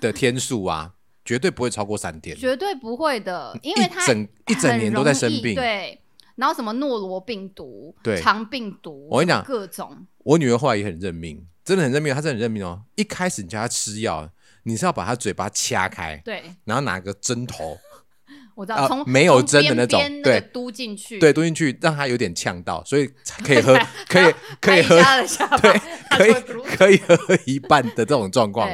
[0.01, 0.95] 的天数啊。
[1.27, 5.99] 绝对不会超过三天，绝对不会的，因为他整一整年都在生病，对。
[6.37, 10.05] 然后什么诺罗病毒、对，肠病毒，我跟你讲，各种。
[10.19, 12.83] 我女儿后来也很认命，真的很认命，她真的很认命哦。
[12.93, 14.29] 一开始你叫她吃药，
[14.61, 17.75] 你是要把她嘴巴掐开，对，然后拿个针头，
[18.53, 23.07] 我知道，从没有针的那种，对，嘟进去，对，嘟进去，让她有点呛到，所以
[23.43, 23.75] 可以喝，
[24.07, 24.95] 可以可以喝，
[25.59, 26.33] 对，可以
[26.77, 28.69] 可以喝一半的这种状况，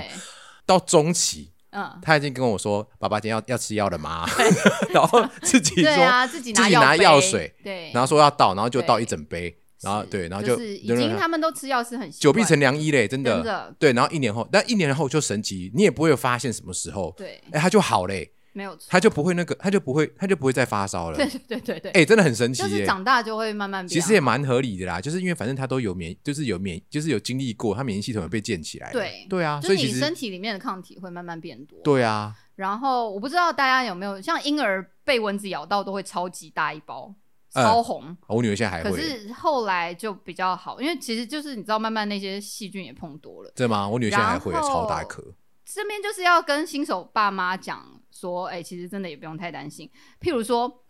[0.66, 1.53] 到中期。
[1.74, 4.26] 嗯，他已经跟我说：“爸爸今天要要吃药了吗？
[4.94, 13.74] ”然后自己说：“自己拿药水。”对，然后说要倒，然后就倒一整杯，然后对，然后就已经他们都吃药是很久必成良医嘞，真的。
[13.80, 18.32] 对，然后一年后，但一年后就神奇，你也不会有发现什么时候，对，哎，他就好嘞。
[18.54, 21.18] 没有错，他就不会那个，他就不会，他就不会再发烧了。
[21.18, 22.62] 对对对对，哎，真的很神奇。
[22.62, 23.86] 就是长大就会慢慢。
[23.88, 28.92] 其实也蛮合理的啦，就是因为反正他都有免，就是有免，就是有经历过，他免疫系统也被建起来。
[28.92, 31.80] 对对啊，所以你身体里面的抗体会慢慢变多。
[31.84, 32.34] 对啊。
[32.56, 37.12] 然后我不知道大家有没有像婴儿被蚊子咬到都会超级大一包，
[37.52, 38.16] 超红。
[38.28, 38.92] 我女儿现在还会。
[38.92, 43.52] 可是后来就比较好，因为其实就是你知道，慢慢那些细菌也碰多了。
[43.56, 43.89] 对吗？
[43.89, 45.24] 我女儿现在还会超大一颗。
[45.66, 48.03] 这边就是要跟新手爸妈讲。
[48.13, 49.89] 说，哎，其实真的也不用太担心。
[50.21, 50.84] 譬如说，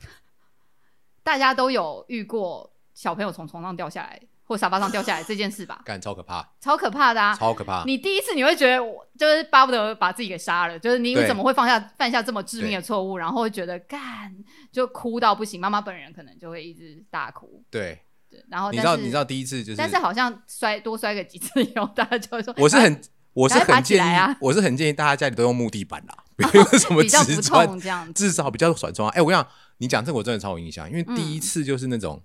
[1.24, 5.82] 大家都有遇过小朋友从床上掉下来或沙发上掉下来这件事吧？
[5.88, 7.34] 干，超可怕，超可怕的啊！
[7.34, 7.84] 超可怕。
[7.86, 13.18] 你第一次你会觉得，我就是巴不得把自己给杀了，就是你怎么会放下犯下这么致命的错误？
[13.18, 14.36] 然后会觉得干，
[14.72, 15.62] 就哭到不行。
[15.62, 17.64] 妈妈本人可能就会一直大哭。
[17.72, 17.98] 对
[18.30, 18.44] 对。
[18.50, 23.02] 然后你知道，你知道第一次就是，但是好像摔多摔个几次以后，大家就会说，我是很。
[23.34, 29.10] 我是很建议，我是很建议大家家里都用木地板啦，不用什么 瓷砖，这样至少比较软床。
[29.10, 32.24] 哎，我跟你讲，你讲这个我真的超有印象，因为第一次就是那种，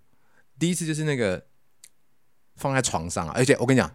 [0.59, 1.47] 第一次就是那个
[2.57, 3.91] 放在床上啊，而且我跟你讲，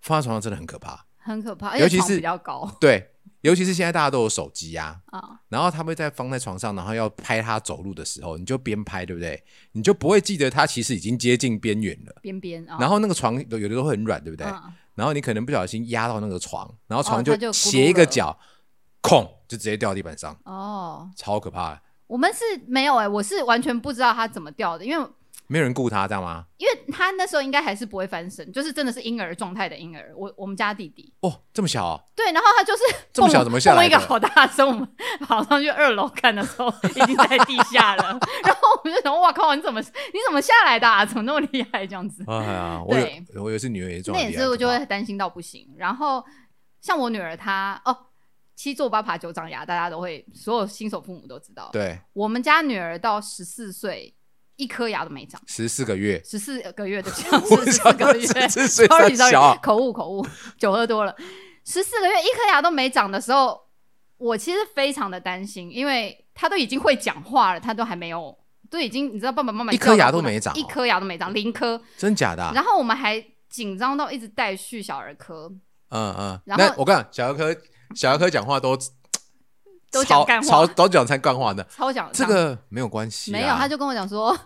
[0.00, 3.11] 放在床上真的很可怕，很可怕，尤其是比较高，对，
[3.42, 9.42] 尤其是现在大家都有手机啊，啊，然后他会在放在床上，然后要拍他走路的时候，你就边拍，对不对？
[9.72, 12.14] 你就不会记得他其实已经接近边缘了。
[12.22, 14.46] 边边啊，然后那个床有有的都很软，对不对？
[14.46, 18.38] 嗯然后你可能不小心压到那个床，然后哦床就斜一个角，
[19.00, 21.80] 空就直接掉地板上，哦，超可怕的。
[22.06, 25.08] 我们是没有哎、我是完全不知道他怎么掉的，因为
[25.52, 26.46] 没有人顾他，这样吗？
[26.56, 30.10] 因为他那时候应该还是不会翻身，就是真的是婴儿状态的婴儿。
[30.16, 34.88] 我我们家弟弟，哦，这么小、哦，对，然后他就是这么小怎么下来一个好大声，我们
[35.20, 38.04] 跑上去二楼看的时候，已经在地下了。
[38.44, 41.04] 然后我们就想，哇靠，你怎么你怎么下来的、啊？
[41.04, 41.86] 怎么那么厉害？
[41.86, 45.68] 这样子，哎 呀，我有对我有一次女儿也撞那也是我就会担心到不行。
[45.76, 46.24] 然后
[46.80, 47.94] 像我女儿她哦，
[48.54, 51.68] 七坐八爬九长牙，大家都会，所有新手父母都知道。
[51.72, 54.14] 对我们家女儿到十四岁，
[54.56, 55.40] 一颗牙都没长。
[55.46, 58.48] 十四个月，十四个月的 十四个月。
[58.48, 59.40] 十四岁，sorry 太小。
[59.40, 60.26] 啊 sorry，口误口误，
[60.58, 61.14] 酒喝多了，
[61.64, 63.60] 十四个月一颗牙都没长的时候，
[64.18, 68.36] 我其实非常的担心，因为他都已经会讲话了，他都还没有，
[68.70, 75.52] 都已经你知道爸爸妈妈一颗牙都没长哦一颗牙都没长，零颗，真假的啊、然后我们还紧张到一直带去小儿科，
[75.90, 77.60] 嗯嗯，然后那我跟你讲，小儿科
[77.94, 78.76] 小儿科讲话都
[79.92, 84.36] 都讲干话，都讲才干话的，超讲这个没有关系啊，没有，他就跟我讲说。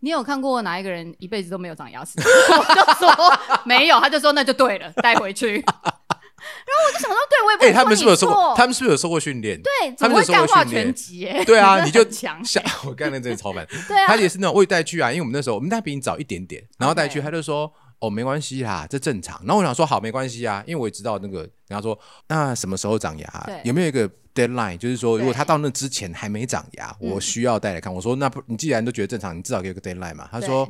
[0.00, 2.12] 你有看过哪一个人一辈子都没有长牙齿？
[2.20, 5.54] 我就说没有，他就说那就对了，带回去。
[5.64, 8.54] 然后我就想说，对我也不哎、能他们是不是有受过？
[8.54, 9.58] 他们是不是有受过训练？
[9.62, 11.42] 对，他们会干化过训练全集耶？
[11.46, 12.38] 对啊，你就像
[12.84, 13.66] 我刚才真的超烦。
[13.88, 17.72] 对啊他，也是那种我也带去啊，因为我们那时候我们那比你早一点点，然后带去他就说
[18.06, 19.40] 哦没关系啦，这正常。
[19.44, 27.92] 然后我想说好没关系啊，因为我也知道那个人家说那什么时候长牙，有没有一个 deadline，就是说如果他到那之前还没长牙，嗯我需要带来看。
[27.92, 30.28] 我说那不你既然都觉得正常，你至少给个 deadline 嘛。
[30.30, 30.68] 他说。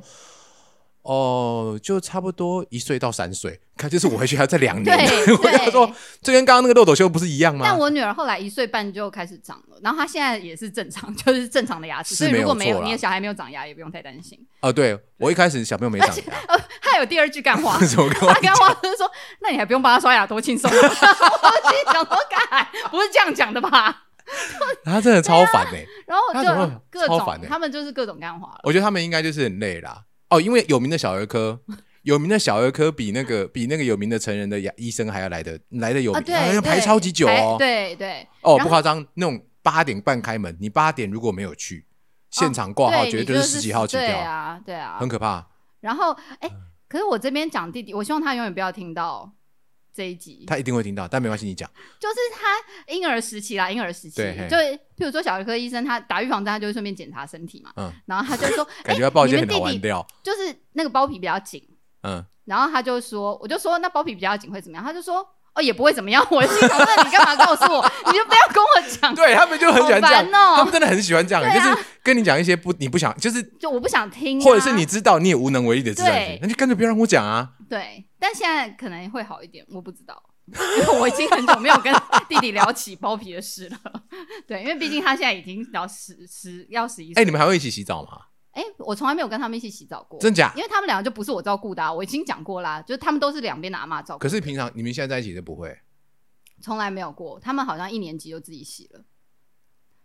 [1.04, 4.96] 哦，就差不多一岁到三岁，看就是我回去还要再两年。
[4.96, 7.64] 对 我跟他说对，这跟刚刚那个漏斗修不是一样吗？
[7.68, 14.38] 但我女儿后来一岁半就开始长了，然后她现在也是正常， 就是正常的牙齿，所以如果没有你的小孩没有长牙，也不用太担心。
[14.60, 18.08] 哦，对我一开始小朋友没长牙，呃，她有第二句干话， 什么
[18.40, 20.74] 干话就是说，那你还不用帮她刷牙，多轻松啊！
[20.74, 24.04] 我心里想说，干，不是这样讲的吧？
[24.82, 28.60] 他真的超烦哎、然后就各种他们就是各种干话了。
[28.62, 30.00] 我觉得他们应该就是很累啦。
[30.34, 31.60] 哦，因为有名的小儿科，
[32.02, 37.54] 有名的小儿科比那个比那个有名的成人的牙医生还要来的来的有啊，名，对，要排超级久哦。
[37.56, 41.86] 对对，哦，不夸张，那种八点半开门，你八点如果没有去，
[42.30, 45.46] 现场挂号绝对十几号起对跳，啊，对啊，很可怕。
[45.80, 46.50] 然后，哎、嗯
[46.88, 49.32] 可是我这边讲弟弟，我希望他永远不要听到
[49.94, 50.44] 这一集。
[50.46, 51.70] 他一定会听到，但没关系，你讲。
[52.00, 54.56] 就是他婴儿时期啦，婴儿时期，对嘿就
[54.96, 59.88] 譬如说小儿科医生他打预防针，他就会顺便检查身体嘛，嗯然后他就说， 哎、感觉要报一些很你们弟弟。
[60.22, 61.62] 就是那个包皮比较紧，
[62.02, 64.84] 嗯，然后他就说，我就说那包皮比较紧会怎么样？
[64.84, 65.24] 他就说。
[65.54, 66.26] 哦，也不会怎么样。
[66.30, 67.92] 我心想，那你干嘛告诉我？
[68.06, 69.14] 你就不要跟我讲。
[69.14, 77.50] 对他们就很喜欢这样，好烦哦他们真的很喜欢这样，啊就是跟你讲一些不你不想，就是就我不想听、啊，或者是你知道你也无能为力的事情对，那就干脆不要让我讲啊。
[77.68, 81.94] 对，但现在可能会好一点，我不知道， 因为我已经很久没有跟
[82.28, 83.78] 弟弟聊起包皮的事了。
[84.46, 87.22] 对，因为毕竟他现在已经要十十要十一岁。
[87.22, 88.10] 哎，你们还会一起洗澡吗？
[88.54, 90.62] 哎、我从来没有跟他们一起洗澡过，真假因？
[90.62, 95.76] 为他们两个就不是我照顾的、啊，我已经讲过啦，就是他们都是两边的阿妈照顾，可是平常你们现在在一起就不会
[96.62, 97.40] 从来没有过。
[97.40, 99.04] 他们好像一年级就自己洗了，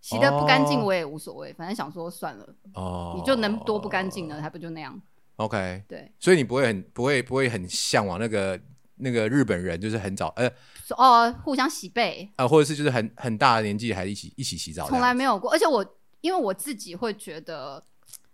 [0.01, 4.99] 洗的不干净哦我也无所谓，反正想说算了，哦，你就能多不干净呢，还不就那样
[5.35, 8.59] ？OK，对，所以你不会很不会不会很向往那个
[8.95, 10.51] 那个日本人，就是很早呃
[10.85, 15.51] 说哦，互相洗背，呃，或者是就是很很大的年纪还一起一起洗澡，从来没有过。
[15.51, 15.85] 而且我
[16.21, 17.83] 因为我自己会觉得。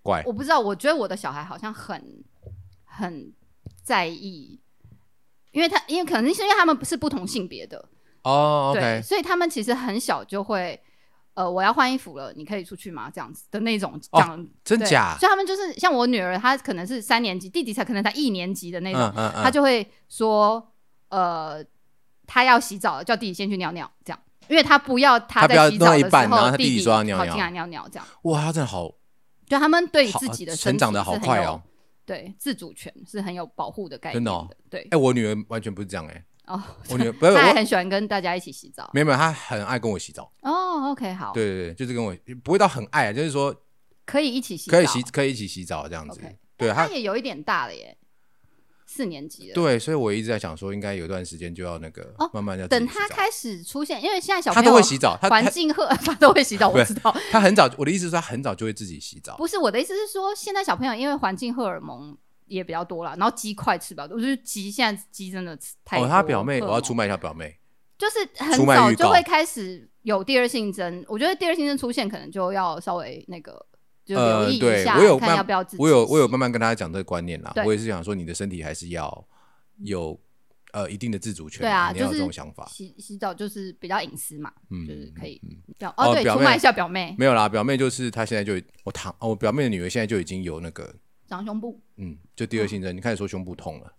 [0.05, 2.23] 怪我不知道，我觉得我的小孩好像很
[2.83, 3.33] 很
[3.83, 4.59] 在意，
[5.51, 7.83] 因为他因为可能是因为他们是不同性别的，
[8.23, 10.79] 哦对所以他们其实很小就会。
[11.35, 13.11] 呃，我要换衣服了，你可以出去吗？
[13.13, 15.17] 这样子的那种哦讲，对真假？
[15.19, 20.65] 所以他们就是像我女儿，她可能是三年级，弟弟才可能才一年级的那种，嗯嗯嗯，她就会说，
[21.09, 21.61] 呃，
[22.25, 28.89] 她要洗澡了，叫弟弟先去尿尿，这样，因为她不要她她不要在洗澡的时候，弟弟弟说要尿尿跑进来尿尿，这样，哇，他真的好
[29.47, 31.62] 就他们对自己的成长的好快哦。
[32.05, 34.47] 对自主权是很有保护的概念真的哦。
[34.69, 34.88] 对。
[34.91, 38.89] 哎，我女儿完全不是这样哎，哦，我女儿不是我他还很喜欢跟大家一起洗澡。
[38.93, 43.55] 没有没有，她很爱跟我洗澡，哦，OK，好，对对对，就是跟我不会到很爱，就是说
[44.05, 46.21] 可以一起洗澡，可以洗可以一起洗澡这样子。
[46.55, 47.97] 对她也有一点大了耶，
[48.95, 57.13] 四年级了。，对，所以我一直在想说，应该有段时间就要那个哦慢慢要等他开始出现，因为现在小朋友都会洗澡，他他环境赫， 他都会洗澡，我知道。
[57.31, 59.36] 他很早，我的意思是他很早就会自己洗澡。
[59.36, 67.58] 不是我的意思是说，现在小朋友因为环境荷尔蒙也比较多了，然后鸡块吃比较多，我觉得鸡现在鸡真的吃太哦，他表妹，我要出卖一下表妹，
[67.97, 71.03] 就是很早就会开始有第二性征。
[71.08, 73.65] 我觉得第二性征出现，可能就要稍微那个
[74.05, 77.51] 就留呃，意一下，对我有看要慢不要自己我有我有慢慢跟大家讲这个观念啦。
[77.65, 79.27] 我也是想说，你的身体还是要
[79.79, 80.17] 有
[80.73, 82.67] 呃一定的自主权对啊，你要有就是这种想法。
[82.67, 90.93] 洗洗澡就是比较隐私嘛，嗯，就是可以嗯表哦对，出卖一下表妹没有啦，表妹就是她现在就我堂哦，我表妹的女儿现在就已经有那个
[91.27, 93.91] 长胸部嗯，就第二性征，你开始说胸部痛了，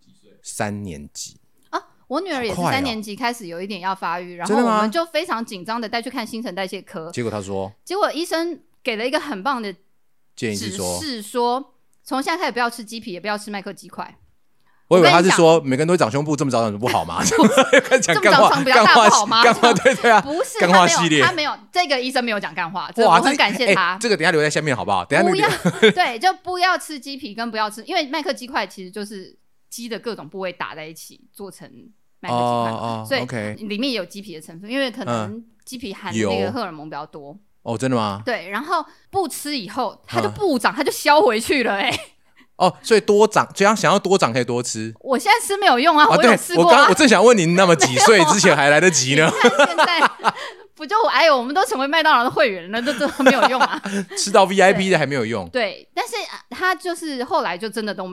[0.42, 1.40] 三年级
[1.70, 1.82] 啊。
[2.06, 9.80] 我女儿也是三年级开始有一点要发育，然后我们就非常紧张的带去看新陈代谢科，结果她说结果医生给了一个很棒的指
[10.36, 14.18] 建议是说，是，说从现在开始不要吃鸡皮，也不要吃麦克鸡块。
[14.88, 17.18] 我以为他是说每个人都会长胸部，这么早长不好吗？
[17.82, 23.98] 开始讲这么干话，干话好吗干话对对啊，不是，干他没系列他没有这个医生没有讲干话，我很感谢哎他。
[23.98, 25.04] 这个等下留在下面好不好？
[25.04, 25.48] 等下不要
[25.90, 29.36] 对，就不要吃鸡皮，跟不要吃，因为麦克鸡块其实就是
[29.68, 31.68] 鸡的各种部位打在一起做成
[32.20, 37.36] 麦克鸡块，所以里面也有鸡皮的成分，因为可能鸡皮含的那个荷尔蒙比较多。
[37.66, 38.22] 哦，真的吗？
[38.24, 41.92] 对，然后不吃以后，它就嗯不长，它就消回去了、哎，
[42.58, 44.94] 哦，所以多长，这样想要多长可以多吃。
[45.00, 46.94] 我现在吃没有用啊，啊，我对有试过啊我刚我。
[46.94, 49.28] 正想问您，那么几 岁之前还来得及呢？
[49.42, 50.00] 看现在
[50.76, 53.82] 不就哎呦，我们都成为麦当劳的会员了，那这这没有用啊。
[54.16, 55.48] 吃到 VIP 的还没有用。
[55.48, 58.06] 对，但是啊他就是后来就真的都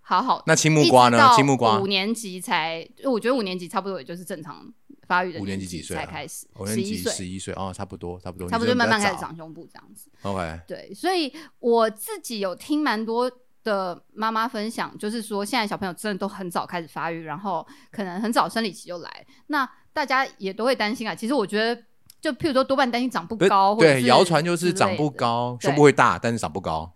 [0.00, 0.42] 好好。
[0.46, 1.30] 那青木瓜呢？
[1.36, 4.64] 青木瓜五年级才，我觉得五年级差不多也就是正常
[5.10, 9.34] 发育的五年级几岁啊才开始，五年级十一岁，哦，差不多差不多，差不多就慢慢开始长。
[9.34, 10.08] 胸部这样子。
[10.22, 13.28] OK，对，所以我自己有听蛮多
[13.64, 21.12] 的妈妈分享，就是说现在小朋友真的都很早开始发育，然后可能很早生理期就来，那大家也都会担心啊。
[21.12, 21.82] 其实我觉得，
[22.20, 26.94] 就譬如说多半担心长不高，对，谣传就是长不，高，胸部会大，但是长不高。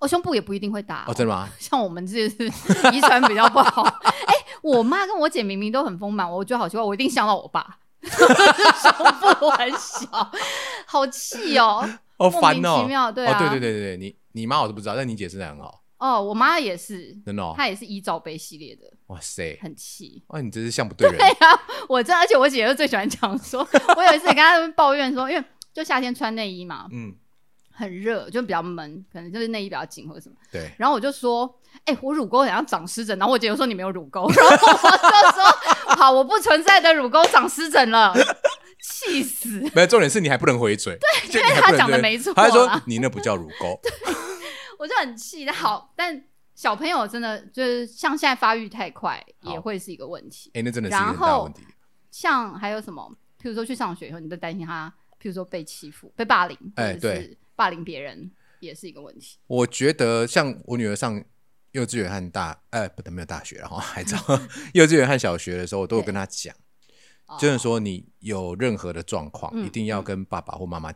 [0.00, 1.48] 哦，胸部也不一定会大哦，真的吗？
[1.58, 2.46] 像我们这是
[2.92, 3.82] 遗传比较不好。
[3.82, 10.30] 哎、我妈跟我姐明明都很丰满，我觉得好奇怪，我一定像到我爸， 胸部很小，
[10.86, 11.88] 好气哦。
[12.18, 12.76] 哦，莫烦哦。
[12.76, 17.52] 名其妙，对啊，哦，对对对对对，你你妈我都不知道，但你姐身材很好，哦，我妈也是，真的哦。
[17.56, 20.22] 她也是依罩杯系列的，哇塞，很气。
[20.28, 21.18] 哇，你真是像不对人。
[21.18, 27.14] 对啊我真，而且我姐就最喜欢讲说，我有一次跟她们抱怨说，因为就夏天穿内衣嘛，嗯，
[27.76, 30.34] 很热，就比较闷，可能就是内衣比较紧或者什么。
[30.50, 38.14] 对，然后我就说，哎、我乳沟好像长湿疹，然后我姐就说你没有乳沟， 然后我就说，好，我不存在的乳沟长湿疹了，
[38.82, 39.60] 气死。
[39.74, 43.78] 没有重点是你还不能回嘴，对，因为她讲的没错他还说你那不叫乳沟，
[44.78, 45.44] 我就很气。
[45.44, 50.50] 但好，但小朋友真的就是像现在发育太快，也会是一个问题。
[50.54, 51.62] 哎，那真的是一很大问题。
[52.10, 59.38] 像还有什么，譬如说去上学以后，你都担心他，譬如说被欺负、被霸凌，哎或者是霸凌别人，也是一个问题。
[59.46, 61.24] 我觉得像我女儿上
[61.72, 64.16] 幼稚园和大，呃，不，没有大学，然后还早。
[64.74, 66.54] 幼稚园和小学的时候，我都有跟她讲，
[67.38, 70.94] 就是说你有任何的状况，嗯一定要跟爸爸或妈妈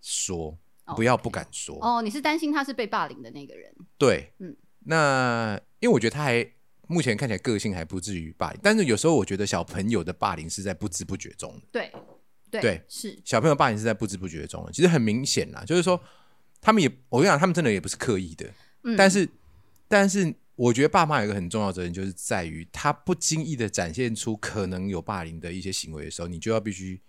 [0.00, 1.76] 说，哦不要不敢说。
[1.80, 3.74] 哦，你是担心他是被霸凌的那个人？
[3.98, 4.56] 对，嗯。
[4.84, 6.44] 那因为我觉得他还
[6.88, 11.92] 目前看起来个性还不至于霸凌，但是有时候我觉得小朋友的霸凌是在不知不觉中的，对，
[12.52, 15.98] 对，对是，小朋友霸凌是在不知不觉中的，其实很明显啦，就是说
[16.60, 18.52] 他们也，我跟你讲，他们真的也不是刻意的，
[18.84, 19.26] 嗯，但是，
[19.88, 27.00] 但是我觉得爸妈有一个很重要的责任，就是在于他不经意的展现出可能有霸凌的一些行为的时候，你就要必须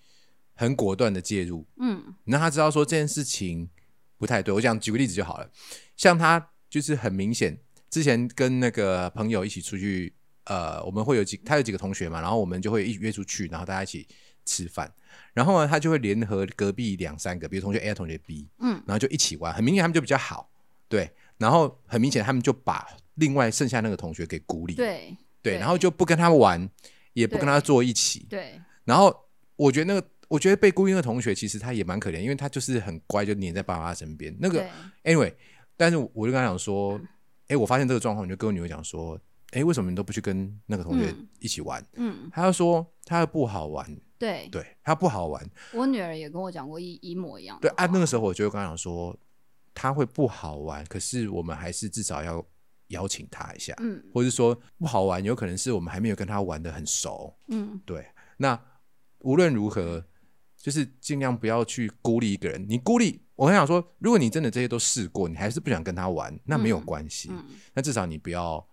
[0.53, 2.15] 很果断的介入，嗯。
[2.23, 3.69] 你让他知道说这件事情
[4.17, 4.53] 不太对。
[4.53, 5.51] 我讲举个例子就好了，
[5.97, 10.13] 像他就是很明显，之前跟那个朋友一起出去，
[10.45, 14.07] 呃，我们会有几他有几个同学嘛，然后我们就会一约出去，然后大家一起
[14.45, 14.91] 吃饭，
[15.33, 20.49] 然后呢，他就会联合隔壁两三个，比如同学 A 同学 B，嗯然后就一起玩，很明显他们就比较好，
[20.87, 26.69] 对，然后很明显他们就把另外剩下那个同学给孤立，对对，然后就不跟他玩，
[27.13, 29.15] 也不跟他坐一起，对，然后
[29.55, 34.35] 我觉得那个，我觉得被孤立的同学其实他也蛮可怜，因为他就是很乖，就黏在爸爸身边。
[34.39, 34.65] 那个
[35.03, 35.33] anyway，
[35.77, 36.99] 但是我就跟他讲说，
[37.47, 39.19] 哎，我发现这个状况，我就跟我女儿讲说，
[39.51, 41.85] 哎，为什么你都不去跟那个同学嗯一起玩？
[41.93, 43.85] 嗯，他就说他不好玩，
[44.23, 45.45] 对，对他不好玩。
[45.73, 47.59] 我女儿也跟我讲过一一模一样。
[47.59, 49.17] 对啊，那个时候我就会跟他讲说，
[49.73, 52.45] 他会不好玩，可是我们还是至少要
[52.87, 57.35] 邀请他一下，嗯或者是说不好玩，有可能是我们还没有跟他玩的很熟。
[57.49, 58.07] 嗯，对，
[58.37, 58.57] 那
[59.19, 60.05] 无论如何，
[60.55, 62.65] 就是尽量不要去孤立一个人。
[62.69, 67.29] 你孤立，我很想说，如果你真的这些都试过，你还是不想跟他玩，那没有嗯关系。
[67.31, 68.65] 嗯，那至少你不要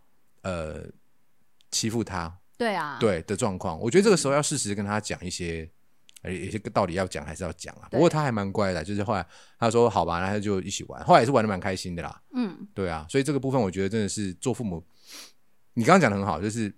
[0.43, 0.85] 呃
[1.71, 3.81] 欺负他，对啊，对的状况。
[3.81, 5.69] 我觉得这个时候要适时跟他讲一些。
[6.23, 7.89] 呃，有些道理要讲还是要讲啊。
[7.91, 9.27] 不过他还蛮乖的，就是后来
[9.59, 12.23] 他说好吧，那他就一起玩，后来也是玩的蛮开心的啦。
[12.35, 14.85] 嗯对啊，所以这个部分我觉得真的是做父母，
[15.73, 16.71] 你刚刚讲的很好，就是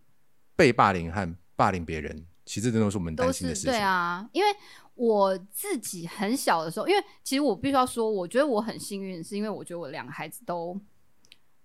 [0.54, 3.72] 被霸凌和霸凌别人其实这都是我们担心的事情。
[3.72, 4.48] 对啊，因为
[4.94, 10.80] 我自己很小的时候，因为其实我必须要说，我觉得我很幸运，是因为我觉得我两个孩子都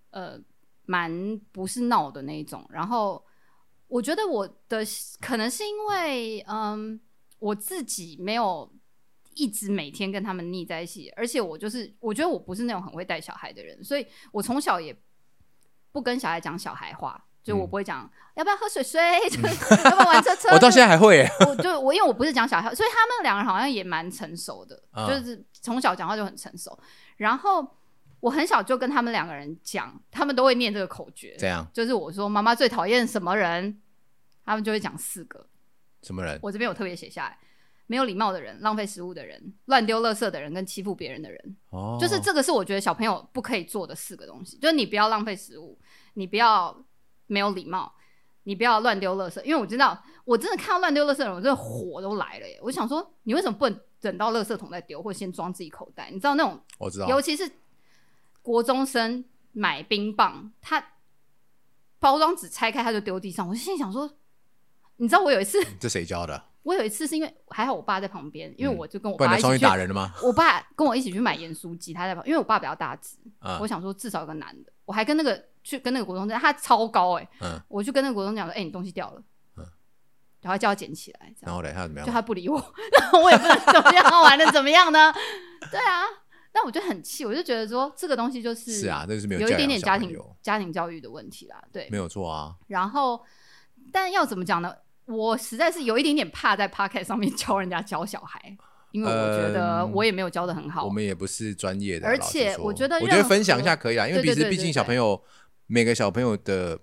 [0.10, 0.40] 呃
[0.88, 3.24] 蛮不是闹的那一种，然后
[3.88, 4.86] 我觉得我的
[5.22, 7.00] 可能是因为嗯
[7.40, 8.72] 我自己没有。
[9.40, 14.92] 一直每天跟他们腻在一起，而且我就是我觉得我不是那种很会带小孩的人，所以我从小也
[15.92, 20.50] 不跟小孩讲小孩话，就我嗯不会讲、要不要喝水水， 就是要不要玩车 车。
[20.50, 26.76] 我到现在还会耶，我就我因为我不是讲小孩，所以他们两个人好像也蛮成熟的，啊就是从小讲话就很成熟。
[27.18, 27.62] 然后
[28.20, 33.80] 我很小就跟他们两个人讲，他们都会念这个口诀，这样就是我说妈妈最讨厌什么人，
[34.44, 35.46] 他们就会讲四个。
[36.02, 36.40] 什么人？
[36.42, 37.38] 我这边有特别写下来：
[37.88, 41.56] 没有礼貌的人、浪费食物的人、乱丢垃圾的人跟欺负别人的人。
[41.70, 45.78] 哦，就是这个是我觉得小朋友不可以做的四个东西，就是你不要浪费食物，
[46.14, 46.76] 你不要
[47.26, 47.94] 没有礼貌，
[48.44, 49.42] 你不要乱丢垃圾。
[49.44, 52.60] 因为我知道，我真的看到乱丢垃圾的人，我真的火都来了耶！
[52.62, 56.10] 我想说，你为什么不能等到垃圾桶再丢，或先装自己口袋？
[56.12, 57.50] 你知道那种，我知道，尤其是
[58.48, 60.82] 国中生买冰棒，他
[62.00, 64.10] 包装纸拆开他就丢地上，我就心里想说，
[64.96, 66.42] 你知道我有一次，这谁教的？
[66.64, 70.14] 我有一次是因为还好我爸在旁边，因为嗯我就跟我爸一起去打人了吗？
[70.24, 79.22] 我爸跟我一起去买盐酥鸡，他在旁，因为我爸比较大只，啊我想说至少有个男的，我还跟那个去跟那个国中生，他超高哎、嗯，我就跟那个国中讲说，哎、你东西掉了，
[79.58, 79.66] 嗯
[80.40, 82.14] 然后叫他捡起来，这样，然后嘞，他怎么就样？
[82.14, 82.58] 他不理我，
[82.98, 85.12] 然后我也不能怎么样，玩的怎么样呢？
[85.72, 86.04] 对啊，
[86.60, 92.56] 但我就很气，我就觉得说这个东西就是是啊，，这个是没有有一点点家庭家庭教育的问题啦，对没，有错啊。
[92.66, 93.24] 然后
[93.92, 94.74] 但要怎么讲呢？
[95.06, 98.58] 我实在是有一点点怕在 p o c k e t 上面 教人家教小孩，
[98.90, 105.22] 因为我觉得嗯我也没有教的很好，我们也不是专业的，而且我觉得我觉得分享一下可以啊，因为毕对对对对竟毕竟小朋友
[105.68, 106.80] 每个小朋友的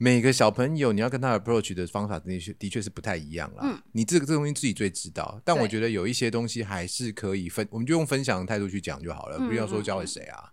[0.00, 3.62] 每个小朋友，你要跟他 approach 的方法的确的确是不太一样啦。
[3.64, 10.52] 嗯你这个这个东西自己最知道，但我觉得有一些东西还是可以分，我们就用分享的态度去讲就好了，嗯不要说嗯嗯教给谁啊。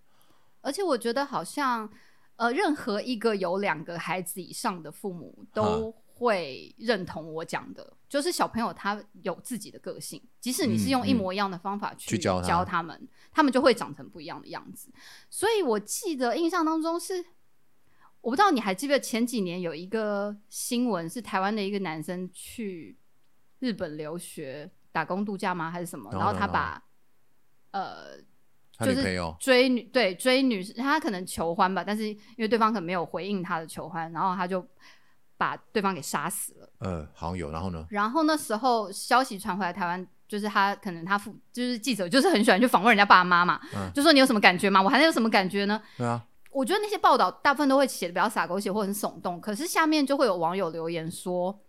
[0.61, 1.87] 而且我觉得好像
[2.37, 14.89] 呃，任何一个有两个孩子以上的父母都会认同我讲的，就是小朋友他有自己的个性，即使你是用一模一样的方法去教他他们，他们就会长成不一样的样子。
[15.29, 17.23] 所以我记得印象当中是。
[18.25, 22.97] 我不知道你还记不记得前几年有一个新闻，是台湾的一个男生去
[23.59, 25.69] 日本留学打工度假吗？
[25.69, 26.09] 还是什么？
[26.11, 26.81] 然后他把
[27.69, 28.17] 呃
[28.79, 29.03] 就是
[29.39, 34.67] 追女对追女生，他可能求欢吧，但是因为对方可能没有回应他的求欢，然后他就
[35.37, 36.69] 把对方给杀死了。
[36.79, 37.85] 呃好像有，然后呢？
[37.91, 44.81] 然后那时候消息传回来，台湾就是他可能他父就是记者，就是很喜欢去访问人家爸妈嘛，嗯就说你有什么感觉吗？
[44.81, 45.79] 我还能有什么感觉呢？
[45.95, 46.25] 对啊，
[46.55, 51.59] 我觉得那些报道大部分都会写的比较洒狗血或很耸动，可是下面就会有网友留言说，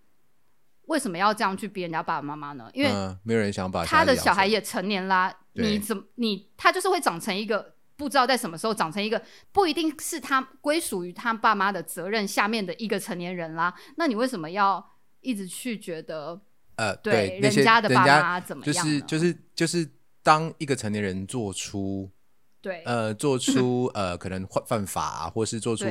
[0.83, 2.71] 为什么要这样去逼人家爸爸妈妈呢？
[2.73, 9.21] 因为嗯，没有人想把他的小孩也成年啦，你怎么你他就是会长成一个不知道在什么时候长成一个
[9.51, 16.41] 不一定是他归属于他爸妈的责任下面的一个成年人啦，那你为什么要一直去觉得
[16.77, 18.89] 呃对人家的爸妈怎么就样就？
[18.89, 19.91] 是就是就是
[20.23, 22.09] 当一个成年人做出
[22.67, 22.83] 对。
[22.85, 25.87] 呃做出呃可能犯犯法、啊，或是做出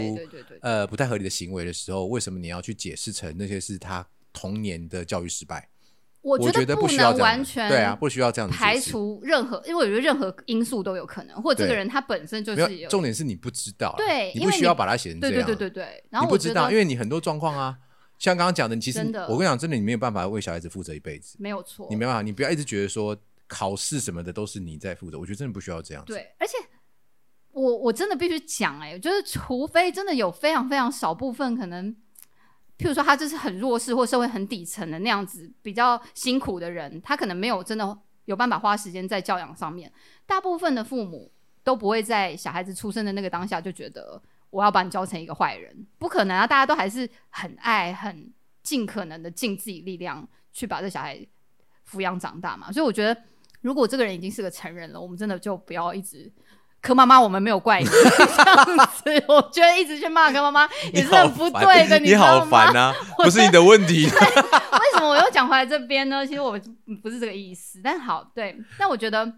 [0.62, 5.70] 呃不太合理的行为的时候，为什么你要去解释成那些是他童年的教育失败？
[6.22, 17.78] 我我觉得不能需要这样完全对啊，不需要这样子排除任何，因为我觉得任何因素都有可能，或者这个人他本身就没是有重点是你不知道啊，对你你不需要把它写成这样，对对对对，然后你不知道，因为你很多状况啊，
[18.18, 19.00] 像刚刚讲的，你其实
[19.30, 23.16] 我跟你讲，真的你没有办法为小孩子负责一辈子，没有错，你没办法，你不要一直觉得说
[23.48, 26.14] 考试什么的都是你在负责，我觉得真的不需要这样子。
[26.14, 26.54] 对，而且
[27.52, 31.92] 我我真的必须讲，哎，就是除非真的有非常非常少部分可能，
[32.78, 39.92] 譬如说他就是很弱势或社会很底层的那样子比较辛苦的人，他可能没有真的有办法花时间在教养上面。
[40.26, 41.32] 大部分的父母
[41.64, 46.46] 都不会在小孩子出生的那个当下就觉得我要把你教成一个坏人，不可能啊！
[46.46, 48.34] 大家都还是很爱、很
[48.64, 51.26] 尽可能的尽自己力量去把这小孩
[51.90, 52.72] 抚养长大嘛。
[52.72, 53.22] 所以我觉得，
[53.66, 56.32] 如果这个人已经是个成人了，我们真的就不要一直。
[56.80, 62.14] 柯妈妈，我们没有怪你 这样子，我觉得一直去骂柯妈妈 也是很不对的，你？
[62.14, 62.94] 好烦啊！
[63.18, 64.06] 不是你的问题。
[64.06, 66.24] 为什么我又讲回来这边呢？
[66.24, 66.52] 其实我
[67.02, 69.34] 不是这个意思，但好对，但我觉得，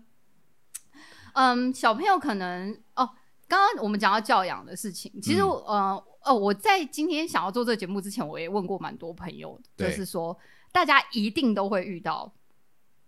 [1.36, 3.10] 嗯，小朋友可能哦，
[3.48, 10.38] 刚刚我们讲到教养的事情，其实、嗯呃哦，我在今天想要做这个节目之前，我也问过蛮多朋友，就是说
[10.74, 12.30] 大家一定都会遇到，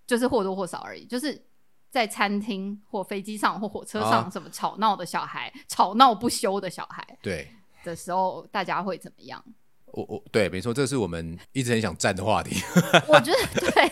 [0.10, 1.46] 就是或多或少而已，就是。
[1.92, 7.48] 在餐厅或飞机上或火车上，啊什么吵闹的小孩、吵闹不休的小孩对，
[7.84, 9.44] 的时候，大家会怎么样？
[9.88, 12.62] 我我对，没错，这是我们一直很想站的话题。
[13.10, 13.40] 我觉得
[13.72, 13.92] 对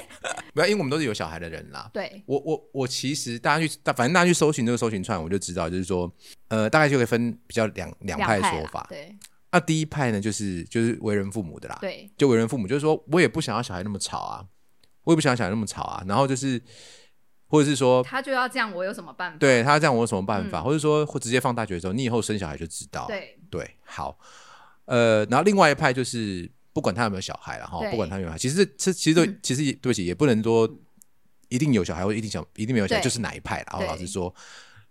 [0.54, 1.90] 不要，因为我们都是有小孩的人啦。
[1.92, 6.08] 对，我我我其实大家去，反正大家去搜寻这个搜寻串，我就知道，就是说，
[6.50, 8.86] 呃，大概就可以分比较两两派啦说法。
[8.92, 9.18] 对
[9.52, 14.46] 那第一派呢，就是就是为人父母的啦，对就为人父母，就是说我也不想要小孩那么吵啊，
[15.08, 16.62] 我也不想要小孩那么吵啊，然后就是
[17.48, 19.38] 或者是说，他就要这样，我有什么办法？
[19.38, 23.06] 对他这样我有什么办法，嗯或者说或直接放大学之后，你以后生小孩就知道。
[23.08, 24.20] 对对，好，
[24.84, 30.70] 呃，然后另外一派就是不管他有没有小孩了哈，不管他有没有小孩，其实这其实都、嗯其实也对不起，也不能说
[31.48, 33.68] 一定有小孩或一定小一定没有小孩，就是哪一派啦。
[33.72, 34.36] 然后老师说，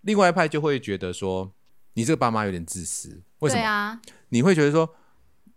[0.01, 1.53] 另外一派就会觉得说，
[1.93, 4.01] 你这个爸妈有点自私，为什么？
[4.31, 4.89] 你会觉得说，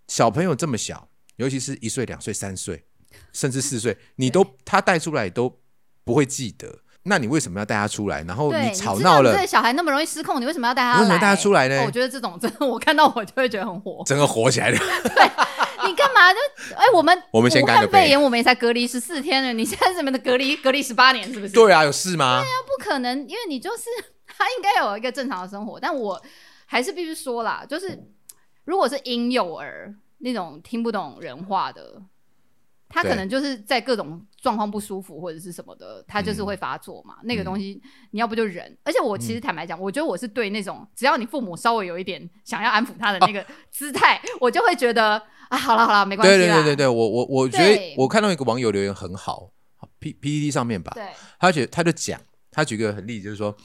[0.09, 1.07] 小朋友这么小，
[1.37, 2.83] 尤其是一岁、两岁、三岁，
[3.33, 5.59] 甚至四岁，你都他带出来都
[6.03, 8.23] 不会记得，那你为什么要带他出来？
[8.23, 10.99] 然后，你你吵闹了知道你这，个小孩那么容易失控，你为什么要带他来？
[10.99, 14.03] 为什么带他出来呢哦我觉得这种真的，我看到我就会觉得很火。
[14.05, 14.77] 整个火起来了。
[15.87, 16.39] 你干嘛就？
[16.75, 21.53] 哎，我们我们先武干个杯汉肺炎，我们也才隔离十四天了，你现在怎么的隔离隔离十八年，是不是？
[21.53, 22.41] 对啊，有事吗？
[22.41, 23.83] 对啊不可能，因为你就是
[24.27, 26.21] 他应该有一个正常的生活，但我
[26.65, 27.97] 还是必须说啦，就是
[28.65, 32.01] 如果是婴幼儿那种听不懂人话的，
[32.89, 37.17] 他可能就是在各种状况不舒服或者是什么的，他就是会发作嘛。
[37.23, 37.79] 那个东西
[38.11, 46.35] 你要不就忍，而且我其实坦白讲，我觉得我是对那种只要你父母稍微有一点想要安抚他的那个姿态，我就会觉得啊，好了好了，没关系。
[46.35, 49.51] 对对对对对，我我我觉得我看到一个网友留言很好
[49.99, 51.05] ，P P T 上面吧，对
[51.39, 52.19] 他觉他就讲，
[52.49, 53.55] 他举个很例子，就是说，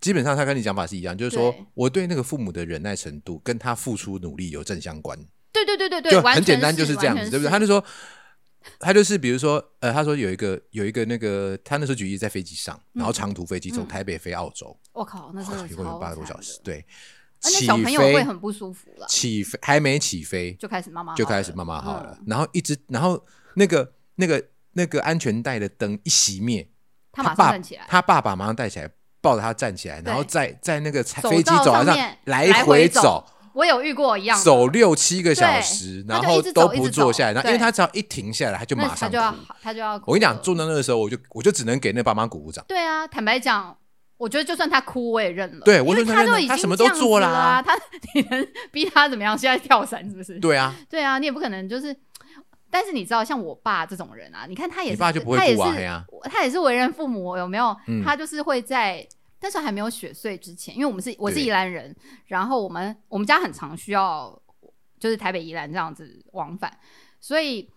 [0.00, 5.18] 基本上他跟你讲法是一样，就是说对我对那个父母的忍耐程度跟他付出努力有正相关，
[5.52, 7.50] 对对对对对，就很简单，就是这样子，对不对？
[7.50, 7.84] 他就说，
[8.78, 13.88] 他就是比如说，呃，他说有一个有一个那个，他那时候举例在飞机上，然后长途飞机从嗯。
[13.88, 16.84] 台北飞澳洲，我靠，那时候，一共有八个多小时，对，
[17.42, 26.68] 而且起小朋友会飞很不舒服了，起飞还没起飞就开始妈妈就开始慢慢好了，然后一直然后那个那个那个安全带的灯一熄灭，
[27.12, 28.90] 他马上爸站起来，他爸爸马上带起来，
[29.20, 33.00] 抱着他站起来，然后在在那个飞机走廊上来来回走。
[33.02, 33.26] 走，
[33.60, 39.18] 我有遇过一样的走六七个小对时，然后都不坐下来，然后因为他只要一停下来，他就那马上他就。
[39.18, 40.04] 要他就要哭。
[40.06, 42.64] 我跟你讲，坐到那个时候，我就我就只能给那爸妈鼓鼓掌。
[42.66, 43.76] 对啊，坦白讲，
[44.16, 45.64] 我觉得就算他哭，我也认了。
[45.64, 47.76] 对我因为就算认了他都已经他什么都做了了啊啊，他
[48.14, 49.36] 你能逼他怎么样？
[49.36, 50.38] 现在跳伞是不是？
[50.38, 51.94] 对啊，对啊，你也不可能就是。
[52.72, 55.62] 但是你知道，像我爸这种人啊，你看他也爸就不会他也是顾
[56.20, 57.76] 啊他也是为人父母，有没有？
[57.88, 59.04] 嗯他就是会在
[59.40, 61.94] 那时候还没有雪隧之前，因为我们是我是宜兰人，
[62.26, 64.40] 然后我们我们家很常需要
[64.98, 66.78] 就是台北宜兰这样子往返，
[67.20, 67.70] 所以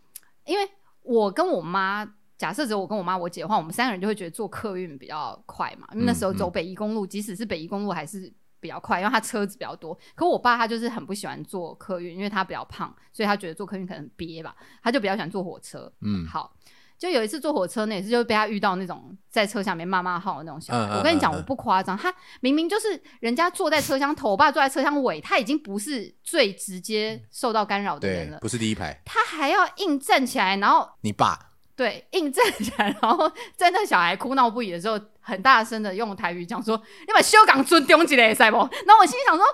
[0.46, 0.70] 因为
[1.02, 2.16] 我跟我妈。
[2.36, 9.98] 假设只有我跟我妈、我姐的话，我们三个人就会觉得坐客运比较快嘛，因为那时候嗯走北宜公路，即使是北宜公路还是比较快，因为他车子比较多。
[10.14, 15.90] 可我爸他就是很不喜欢坐客运，因为他比较胖，所以他觉得坐客运可能憋吧，他就比较喜欢坐火车。
[16.02, 16.54] 嗯，好，
[16.98, 20.80] 就有一次坐火车那，也是就被他遇到那种在车厢里面骂骂号的那种小孩。
[20.80, 31.38] 嗯嗯我跟你讲，我不夸张，他明明就是人家坐在车厢头，我爸坐在车厢尾，他已经不是最直接受到干扰的人，了，不是第一排，他还要硬站起来，然后你爸
[31.76, 39.46] 对硬站起来，然后在那小孩哭闹不已的时候，很大声的用台语讲说：“你把修港尊丢起来，塞不？”然后我心里想说：“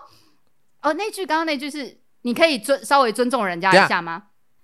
[0.83, 4.23] 哦，那句刚刚那句是你可以尊稍微尊重人家一下吗？”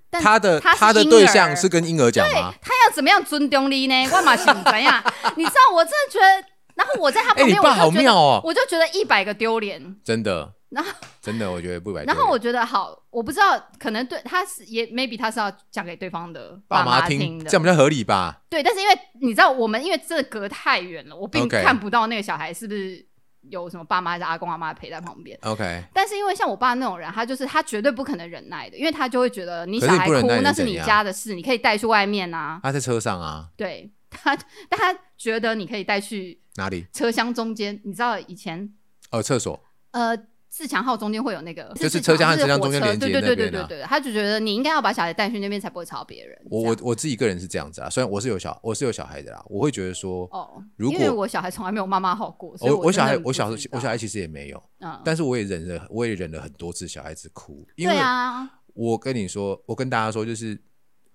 [0.10, 2.54] 但他的他他的对象是跟婴儿讲吗？
[2.62, 4.08] 他要怎么样尊重你呢？
[4.14, 5.04] 我嘛是不怎样，
[5.36, 9.96] 你知道，我真的觉得，然后我在他哎，旁边，你爸好我就觉得，妙哦，我就觉得一百个丢脸。
[10.04, 10.92] 真的，然后，
[11.22, 12.04] 真的，我觉得不白。
[12.04, 18.42] 然后我觉得好，我不知道，可能对他是也 maybe 他是要讲给对方的爸妈听的，这样比较合理吧？
[18.50, 18.62] 对。
[18.62, 23.06] 但是因为你知道，我们因为这隔太远了，我并看不到那个小孩是不是
[23.50, 25.38] 有什么爸妈还是阿公阿妈陪在旁边。
[25.42, 32.60] OK，但是因为像我爸那种人，他就是他绝对不可能忍耐的，因为他就会觉得你小孩哭那是你家的事，你可以带去外面啊。
[32.64, 34.36] 他在车上啊，对他，
[34.70, 36.86] 但他觉得你可以带去哪里？
[36.94, 37.80] 车厢中间。
[37.84, 38.74] 你知道以前
[39.12, 39.62] 哦，厕所。
[39.92, 40.18] 呃
[40.56, 46.40] 自强号中间会有那个，就是车厢和车厢中间连接对对对那边啊对对对，他就觉得你应该要把小孩带去那边，才不会吵别人。
[46.50, 60.58] 我我我自己个人是这样子啊，虽然我是有小我是有小孩的啦，我会觉得说，哦，如果因为我小孩从来没有妈妈好过，我我小孩我小知道我小孩其实也没有，嗯，但是我也忍了，我也忍了很多次小孩子哭，因为对啊，我跟你说，我跟大家说，就是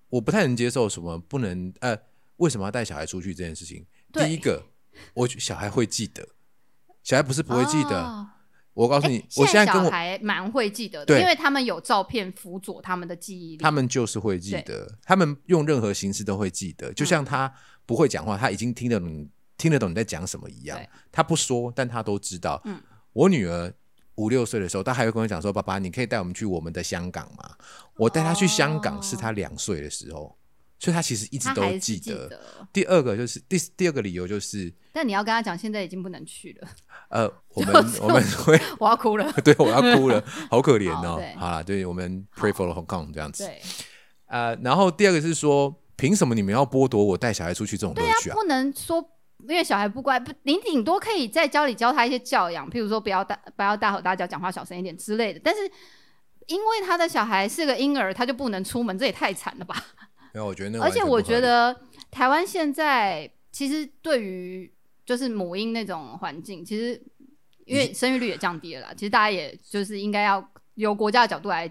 [0.09, 1.97] 我不太能接受什么不能呃，
[2.37, 3.83] 为什么要带小孩出去这件事情。
[4.13, 4.63] 对第一个，
[5.15, 6.27] 我小孩会记得，
[7.01, 8.03] 小孩不是不会记得。
[8.03, 8.27] 哦
[8.73, 13.57] 我告诉你我现在跟我孩蛮会记得的，对因为他们有照片辅佐他们的记忆力。
[13.57, 17.53] 他们就是会记得，他们用任何形式都会记得，就像他
[17.85, 20.89] 不会讲话，他已经听得懂听得懂你在讲什么一样对。
[21.11, 22.61] 他不说，但他都知道。
[22.65, 22.81] 嗯
[23.13, 23.73] 我女儿
[24.15, 27.55] 五六岁的时候，他还会跟我讲说：“爸爸，你可以带我们去我们的香港吗？”
[27.97, 30.37] 我带他去香港是他两岁的时候，
[30.81, 31.99] 所以他其实一直都记得。
[31.99, 32.41] 记得，
[32.73, 36.67] 第二个就是第第二个理由就是，但你要跟他讲，现在已经不能去了，
[37.09, 39.31] 呃，我们 我们会 我要哭了。
[39.45, 41.35] 对我要哭了，好可怜哦好对。
[41.35, 43.45] 好了，对我们 pray for Hong Kong 这样子。
[43.45, 43.61] 对，
[44.25, 48.33] 呃，然后第二个是说，凭什么你们要剥夺我带小孩出去这种乐趣啊？
[48.33, 49.07] 不能说
[49.47, 55.39] 因为小孩不乖，不，你顶多可以在教里教他一些教养，譬如说不要大不要大吼大叫，讲话小声一点之类的。
[55.43, 55.61] 但是
[56.47, 59.75] 因为他的小孩是个婴儿，他就不能出门，这也太惨了吧？
[60.33, 61.75] 没有，我觉得那个而且我觉得
[62.09, 64.71] 台湾现在其实对于
[65.05, 67.01] 就是母婴那种环境，其实
[67.65, 71.69] 因为生育率也降低了啦，其实大家也就是应该要由国家的角度来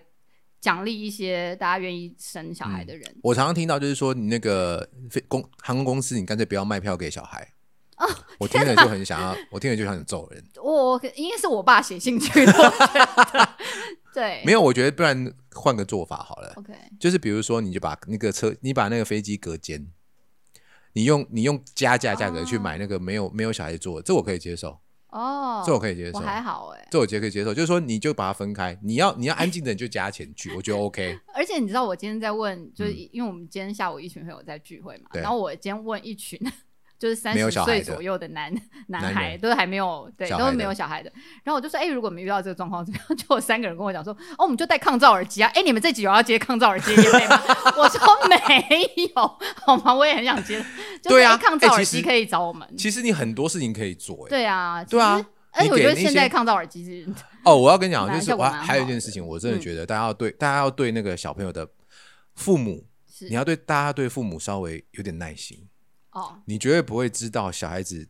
[0.60, 3.16] 奖励一些大家愿意生小孩的人。
[3.22, 7.54] 我常常听到就是说，你那个飞公航空公司，你干脆不要卖票给小孩。
[8.00, 10.42] 哦我听了就很想要，我听了就想揍人。
[10.62, 12.52] 我我应该是我爸写信去的，
[14.14, 19.86] 对，没有，我觉得不然换个做法好了，OK，就是比如说，你就把那个车，你把那个飞机隔间，
[20.94, 24.80] 你用你用加价价格去买那个没有、没有小孩坐的，这我可以接受，
[25.10, 27.52] 哦，这我可以接受我还好哎、这我觉得可以接受。
[27.52, 31.18] 就是说，你就把它分开，你要你要安静的你就加钱去，我觉得 OK。
[31.34, 36.38] 而且你知道，我今天在问，就是因为我们今天下午一群朋友在聚会嘛，嗯然后我今天问一群
[37.00, 38.54] 就是三十岁左右的男
[38.88, 41.10] 男孩，都还没有对，都是没有小孩的。
[41.42, 43.16] 然后我就说，哎、如果我们遇到这个状况怎么样？
[43.16, 45.50] 就有三个人跟我讲说，哦，我们就戴抗噪耳机啊。
[45.54, 46.94] 哎、你们这集有要接抗噪耳机？
[47.78, 48.36] 我说没
[49.16, 49.94] 有，好吗？
[49.94, 50.58] 我也很想接，
[51.02, 52.68] 就是对啊哎抗噪耳机可以找我们。
[52.76, 55.24] 其实你很多事情可以做，哎，对啊，对啊。
[55.52, 57.12] 而且我觉得现在抗噪耳机是
[57.44, 61.66] 哦，我要跟你讲，就是我还还有一件事情，我真的嗯觉得大家要对、大家要对那个小朋友的
[62.34, 62.84] 父母，
[63.28, 65.66] 你要对大家对父母稍微有点耐心，
[66.12, 68.08] 哦你绝对不会知道小孩子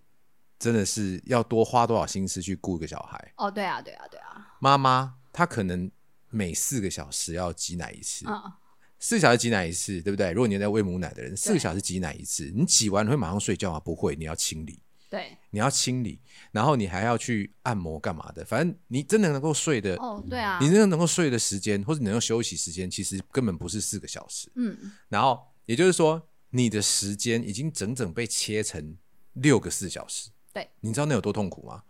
[0.58, 3.32] 真的是要多花多少心思去顾一个小孩。
[3.36, 5.90] 哦，对啊，对啊，对啊，妈妈她可能
[6.28, 8.52] 每四个小时要挤奶一次，嗯，
[8.98, 10.30] 四个小时挤奶一次，对不对？
[10.32, 13.80] 如果你在喂母奶的人，四个小时挤奶一次，你挤完会马上睡觉吗？
[13.80, 14.80] 不会，你要清理。
[15.08, 16.20] 对，你要清理，
[16.52, 18.44] 然后你还要去按摩干嘛的？
[18.44, 24.48] 反正你真的能够睡的，哦，对啊，你真的能够睡的时间，或者你能够休息时间，其实根本不是四个小时。
[24.54, 28.96] 嗯，然后也就是说，你的时间已经整整被切成
[29.34, 30.30] 六个四小时。
[30.52, 31.84] 对，你知道那有多痛苦吗？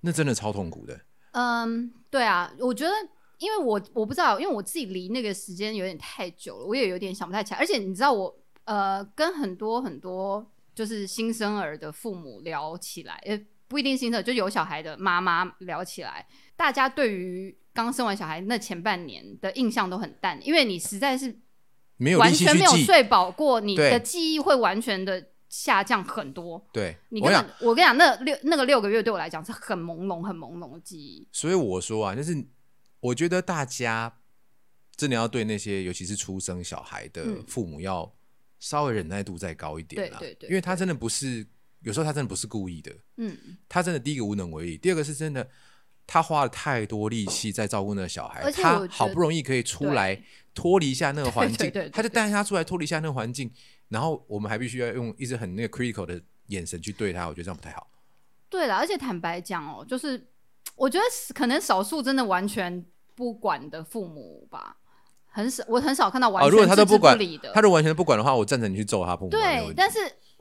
[0.00, 1.00] 那真的超痛苦的。
[1.32, 2.92] 嗯，对啊，我觉得，
[3.38, 7.58] 因为我我不知道，因为我自己离那个时间有点太久了，我也有点想不太起来。
[7.58, 8.34] 而且你知道我，
[8.64, 16.26] 呃，跟很多很多就是新生儿的父母聊起来，也不一定新生儿，就有小孩的妈妈聊起来，
[16.56, 21.36] 大家对于刚生完小孩那前半年的印象都很淡，因为你实在是
[21.98, 26.66] 没有完全没有，睡饱过，你的记忆会完全的下降很多。
[26.72, 27.30] 对，你跟
[27.60, 31.28] 我跟你讲，那六那个六个月对我来讲是很朦胧、很朦胧的记忆。
[31.32, 32.34] 所以我说啊，就是
[33.00, 34.20] 我觉得大家
[34.96, 37.44] 真的要对那些尤其是出生小孩的嗯。
[37.46, 38.10] 父母要
[38.58, 41.46] 稍微忍耐度再高一点啦，对对对因为他真的不是
[41.82, 43.36] 有时候他真的不是故意的，嗯，
[43.68, 45.48] 他真的第一个无能为力，第二个是真的
[46.10, 50.18] 他花了太多力气在照顾那个小孩他好不容易可以出来
[50.54, 53.48] 脱离一下那个环境 对对对，他就带他出来脱离一下那个环境，
[53.90, 57.86] 然后我们还必须要用一直很那个 critical 的眼神去对他，我觉得这样不太好。
[58.48, 60.26] 对了，而且坦白讲哦，就是
[60.76, 61.04] 我觉得
[61.34, 62.82] 可能少数真的完全
[63.14, 64.78] 不管的父母吧，
[65.26, 67.52] 很少，我很少看到完哦，全如果他都不理的。
[67.52, 69.98] 他如果完全不管的话，我赞成你去揍他父母对但是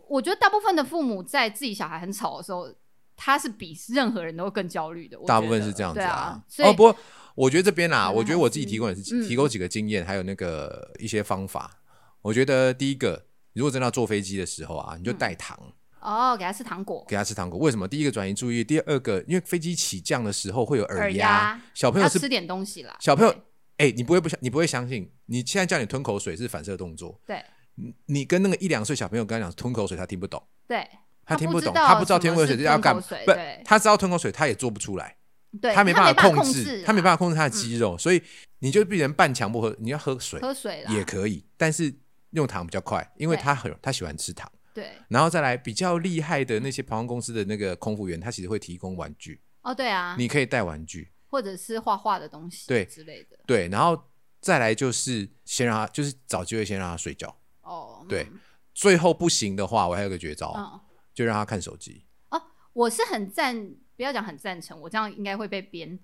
[0.07, 2.73] 我觉得大部分的父母在自己小孩很吵的时候，
[3.17, 5.17] 他是比任何人都更焦虑的。
[5.27, 6.41] 大部分是这样子对啊。
[6.59, 6.95] 哦，不过
[7.35, 11.81] 我觉得这边啦，可能我觉得我自己提供也是嗯提供几个经验，还有那个一些方法。
[12.21, 15.59] 我觉得第一个，如果真的要坐飞机的时候啊，你就带糖。
[15.99, 17.87] 哦，给他吃糖果，给他吃糖果，为什么？
[17.87, 22.95] 第一个转移注意力，第二个，因为飞机起降的时候会有耳耳压，小朋友是吃点东西啦。
[22.99, 23.33] 小朋友
[23.77, 27.43] 对，哎、你不会不相，你不会相信，你现在叫你吞口水是反射动作，对
[27.75, 30.87] 你你跟那个一两岁小朋友跟他讲吞口水，他听不懂，对，
[31.27, 33.33] 他听不懂，他不知道什么是吞口水是要干嘛不，
[33.65, 35.17] 他知道吞口水，他也做不出来，
[35.61, 38.23] 对，他没办法控制，他没办法法控制他的肌肉，所以
[38.59, 41.93] 你就必然半强迫喝，你要喝水喝水啦，也可以，但是
[42.31, 44.49] 用糖比较快，因为他很他喜欢吃糖。
[44.73, 53.39] 对，然后再来比较厉害的那些航空公司的那个空服员，他其实会提供玩具，哦对啊，你可以带玩具，或者是画画的东西对之类的。
[53.47, 53.99] 对，然后
[54.39, 58.27] 再来就是先让他，就是找机会先让他睡觉，哦，对，
[58.75, 60.79] 最后不行的话，我还有个绝招，嗯，
[61.17, 62.05] 就让他看手机。
[62.29, 62.39] 哦
[62.73, 65.97] 我是很赞，不要讲很赞成，我这样应该会被编。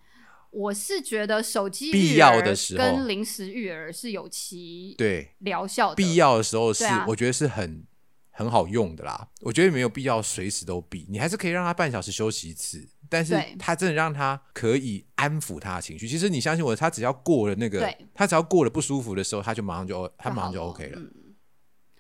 [0.50, 7.86] 我是觉得手机必要的时候跟临时育儿是有其对，疗效的，必要的时候是啊我觉得是很
[8.32, 9.30] 很好用的啦。
[9.42, 12.84] 我觉得没有必要随时都闭，你还是可以让他半小时休息一次。
[13.08, 16.08] 但是他真的让他可以安抚他的情绪。
[16.08, 21.00] 其实你相信我，他只要过了那个，他只要过了不舒服的时候，他就马上就他马上就 OK 了。
[21.00, 21.14] 嗯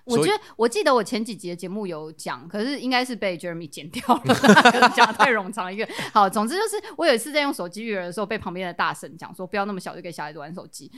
[0.05, 4.35] 我觉得我记得我前几集的节目有讲，可是应该是被 Jeremy 剪掉了，
[4.93, 5.87] 讲太冗长一个。
[6.11, 10.91] 好，总之就是我有一次在用手机育儿的时候，被旁边的大神讲说不要那么小就给小孩子玩手机，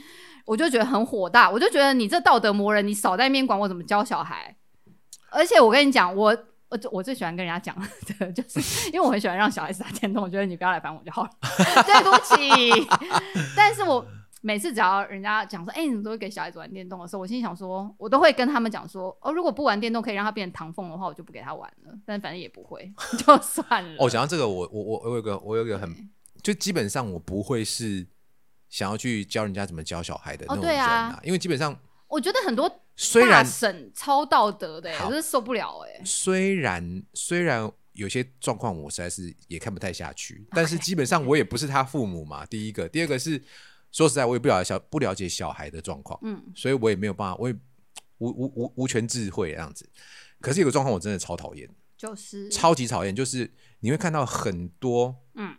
[0.44, 4.56] 我就觉得很火大，我就觉得你这道德魔人，你少在那边管我怎么教小孩。
[5.30, 6.36] 而且我跟你讲，我
[6.68, 7.76] 我 我最喜欢跟人家讲
[8.18, 11.30] 的，就是因为我很喜欢让小孩子打电动，我觉得你不要来烦我就好了。
[11.84, 12.88] 对不起，
[13.56, 14.04] 但是我
[14.46, 21.92] 每次只要人家讲说，哎、你怎么都会给小孩子玩电动的时候，我心里想说，我都会跟他们讲说，哦，如果不玩电动可以让他变成唐凤的话，我就不给他玩了。
[22.06, 22.88] 但反正也不会，
[23.18, 23.96] 就算了。
[23.98, 25.92] 哦，讲到这个，我我我我有一个我有一个很，
[26.42, 28.06] 就基本上我不会是
[28.68, 31.76] 想要去教人家怎么教小孩的那种人啊因为基本上
[32.06, 42.46] 我觉得很多大虽然省超道德的、欸，我真是受不了哎、虽然虽然有些状况我实在是也看不太下去，但是基本上我也不是他父母嘛。
[42.46, 43.42] 第一个，第二个是
[43.96, 47.54] 说实在，我也不了解小不了解小孩的状况，嗯，所以我也没有办法，我也
[48.18, 49.88] 无无无无权智慧这样子。
[50.38, 51.66] 可是有个状况我真的超讨厌，
[51.96, 55.56] 就是超级讨厌，就是你会看到很多嗯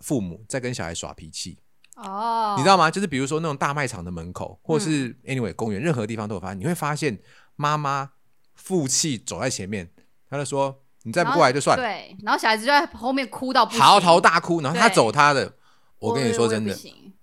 [0.00, 1.60] 父母在跟小孩耍脾气，
[1.94, 2.90] 哦，你知道吗？
[2.90, 6.58] 就是比如说那种大卖场的门口，或嗯是 anyway 公园，任何地方都有发现。
[6.58, 7.16] 你会发现
[7.54, 8.10] 妈妈
[8.56, 9.88] 负气走在前面，
[10.28, 11.84] 她就说：“你再不过来就算了。
[11.84, 15.54] 对，然后小孩子就在后面哭到嚎啕大哭，然后他走他的。
[16.00, 16.74] 我我跟你说真的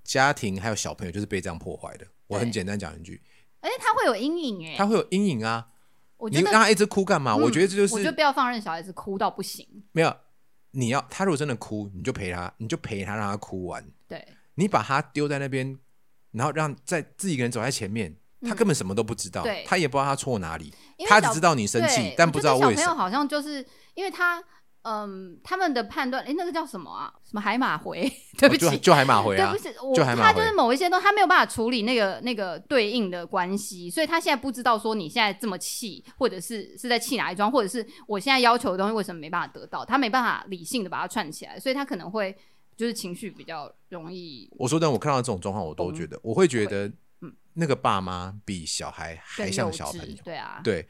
[0.07, 2.07] 家庭还有小朋友就是被这样破坏的。
[2.27, 3.21] 我很简单讲一句，
[3.59, 5.67] 而且他会有阴影哎、他会有阴影啊。
[6.15, 7.33] 我觉得你让他一直哭干嘛？
[7.33, 9.67] 嗯我觉得这就是我觉得不要放任小孩子哭到不行。
[9.91, 10.15] 没有。
[10.71, 13.83] 你要他如果真的哭，你就陪他，你就陪他，让他哭完。
[14.07, 15.77] 对，你把他丢在那边，
[16.31, 20.71] 然后让在自己一个人走在前面，他根本什么都不知道，嗯他也不知道他错哪里，
[21.07, 22.75] 他只知道你生气，但不知道为什么。
[22.75, 24.43] 小朋友好像就是因为他，
[24.89, 27.11] 嗯，他们的判断，哎，那个叫什么啊？
[27.21, 28.09] 什么海马回？
[28.39, 42.33] 对不起，哦就就海马回啊对不，起，我就海马回他就是某一些东西，他没有办法处理那个那个对应的关系，所以他现在不知道说你现在这么气，或者是是在气哪一桩，或者是我现在要求的东西为什么没办法得到，他没办法理性的把它串起来，所以他可能会
[42.77, 46.87] 就是情绪比较容易我说真的，我看到这种状况，我都觉得，我会觉得
[47.21, 50.15] 嗯，那个爸妈比小孩还像小朋友，。
[50.23, 50.87] 对啊，对，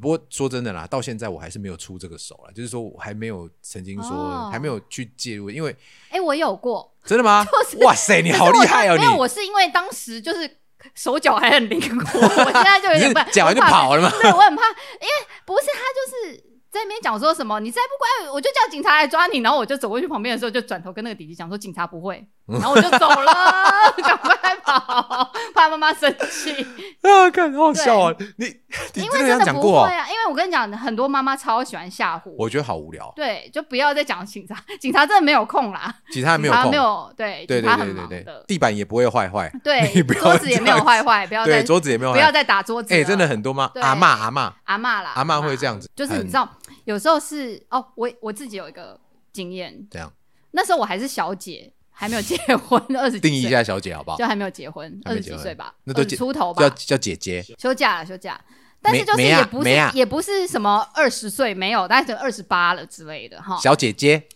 [0.00, 5.74] 不过说真的啦，到现在我还是没有出这个手啦，就是说我还没有曾经说，哦还没有去介入，因为
[6.10, 7.46] 哎，我有过，真的吗？
[7.82, 8.96] 哇塞，你好厉害哦！
[8.96, 10.58] 没有，你我是因为当时就是
[10.94, 14.10] 手脚还很灵活，我现在就有点不讲完就跑了吗？
[14.20, 16.44] 对，我很怕，因为不是他就是
[16.76, 19.38] 在那边讲说什么，你再不乖，我就叫警察来抓你。
[19.38, 22.26] 然后我就走过去旁边的时候，就转头跟那个弟弟讲说，警察不会。
[22.46, 23.32] 然后我就走了，
[23.98, 26.64] 赶快跑，怕妈妈生气。
[27.02, 28.14] 啊，看好好笑啊！
[28.36, 28.46] 你
[28.94, 29.62] 你因为真的不？
[29.62, 32.44] 会啊，因为我跟你讲，很多妈妈超喜欢吓唬我。
[32.44, 36.76] 我觉得好无聊，对，就不要再讲警察，警察真的没有空啦，其他没有空没。
[36.76, 42.12] 有对，对对对对对，，地板也不会坏坏，对桌子也没有坏坏，不要对，再桌子也没有。
[42.12, 43.00] 不要再打桌子了。
[43.00, 43.68] 哎，真的很多吗？
[43.74, 46.48] 对阿嬷阿嬷阿嬷啦，阿嬷会这样子就是你知道，
[46.84, 48.98] 有时候是哦，我我自己有一个
[49.32, 50.12] 经验，这样
[50.52, 54.16] 那时候我还是小姐，还没有结婚， 二十定义一下小姐好不好？
[54.16, 58.40] 就还没有结婚，二十岁吧，那都20出头吧，叫叫姐姐，休假了，休假。
[58.82, 63.58] 但是就是没没啊也不是没啊也不是什么二十岁没有，大概就二十八了之类的哈。
[63.58, 64.28] 小姐姐。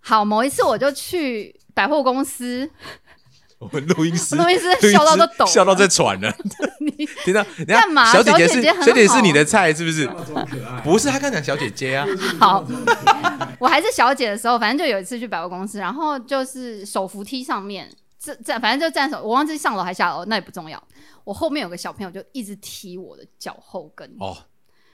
[0.00, 2.70] 好，某一次我就去百货公司，
[3.58, 6.32] 我们录音师，录音师笑到都抖笑到在喘了。
[6.80, 7.42] 你听到？
[7.42, 10.06] 等一下干嘛小姐姐是小姐姐是你的菜是不是？
[10.06, 10.80] 装可爱。
[10.82, 12.06] 不是，他刚讲小姐姐啊。
[12.38, 12.64] 好，
[13.58, 20.80] 我还是小姐的时候，反正就有一次去百货公司，然后就是手扶梯上面，这这反正就站手，我忘记上楼还下楼，那也不重要。
[21.24, 24.36] 我后面有个小朋友就一直踢我的脚后跟，哦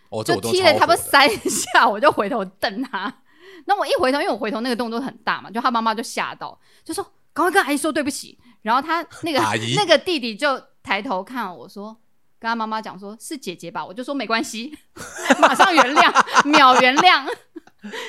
[0.08, 3.14] 哦，就踢了差不多三下，我就回头瞪他。
[3.66, 7.04] 那我一回头，因为我回头那个动作很大嘛，就他妈妈就吓到，就说
[7.34, 8.38] 赶快跟阿姨说对不起。
[8.64, 9.38] 然后他那个
[9.76, 11.96] 那个弟弟就抬头看我说，
[12.40, 14.76] 跟他妈妈讲说是姐姐吧，我就说没关系，
[15.38, 16.12] 马上原谅，
[16.48, 17.24] 秒原谅。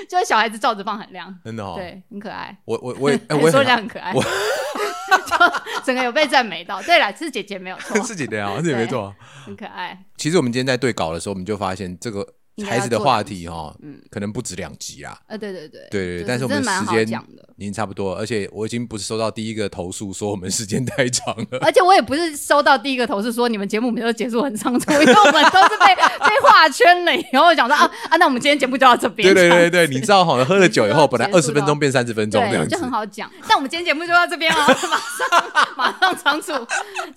[0.07, 1.73] 就是小孩子照着放很亮，真的哦。
[1.75, 2.57] 对，很可爱。
[2.63, 6.81] 我我我也我也很这样很可爱，我就整个有被赞美到。
[6.83, 9.15] 对了，是姐姐没有错，是姐姐啊，姐姐没错啊。
[9.43, 10.05] 很可爱。
[10.15, 12.25] 其实我们今天在对稿的时候，我们就发现这个
[12.63, 15.19] 孩子的话题哈，嗯，可能不止两集啦。
[15.27, 17.19] 呃，对对对，对对但是我们的时间。
[17.57, 21.57] 已经差不多了，而且我已经不是收到第一个投诉说我们时间太长了。
[21.61, 29.33] 而且我也不是收到第一个投诉说你们节目每次都结束很仓促，因为我们都是被 被画圈了以后，讲说啊啊，那我们今天节目就到这边。
[29.33, 32.77] 对对对对，你知道哈，喝了酒以后，本来 二十分钟变三十分钟这样，子就。
[32.77, 33.31] 很好讲。
[33.47, 36.51] 但我们今天节目就到这边 了，马上马上仓促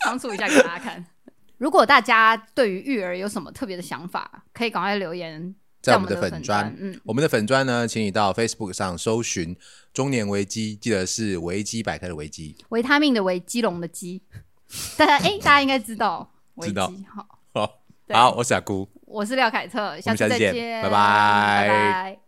[0.05, 1.05] 仓促一下给大家看。
[1.59, 9.57] 如果大家对于育儿有什么特别的想法，可以赶快留言在我们的粉粉砖嗯，我们的粉砖呢，请你到 Facebook 上搜寻
[9.93, 12.57] “中年危机”，记得是维基百科的维基。
[12.71, 14.23] 维他命的维，基隆的基，
[14.97, 16.89] 大家哎、大家应该知道维 知道。
[16.89, 17.27] 基好。
[17.55, 17.81] 好，
[18.11, 18.89] 好，我是阿姑。
[19.03, 20.91] 我是廖凯特，下次们下次再见，拜拜。
[20.91, 22.28] 拜拜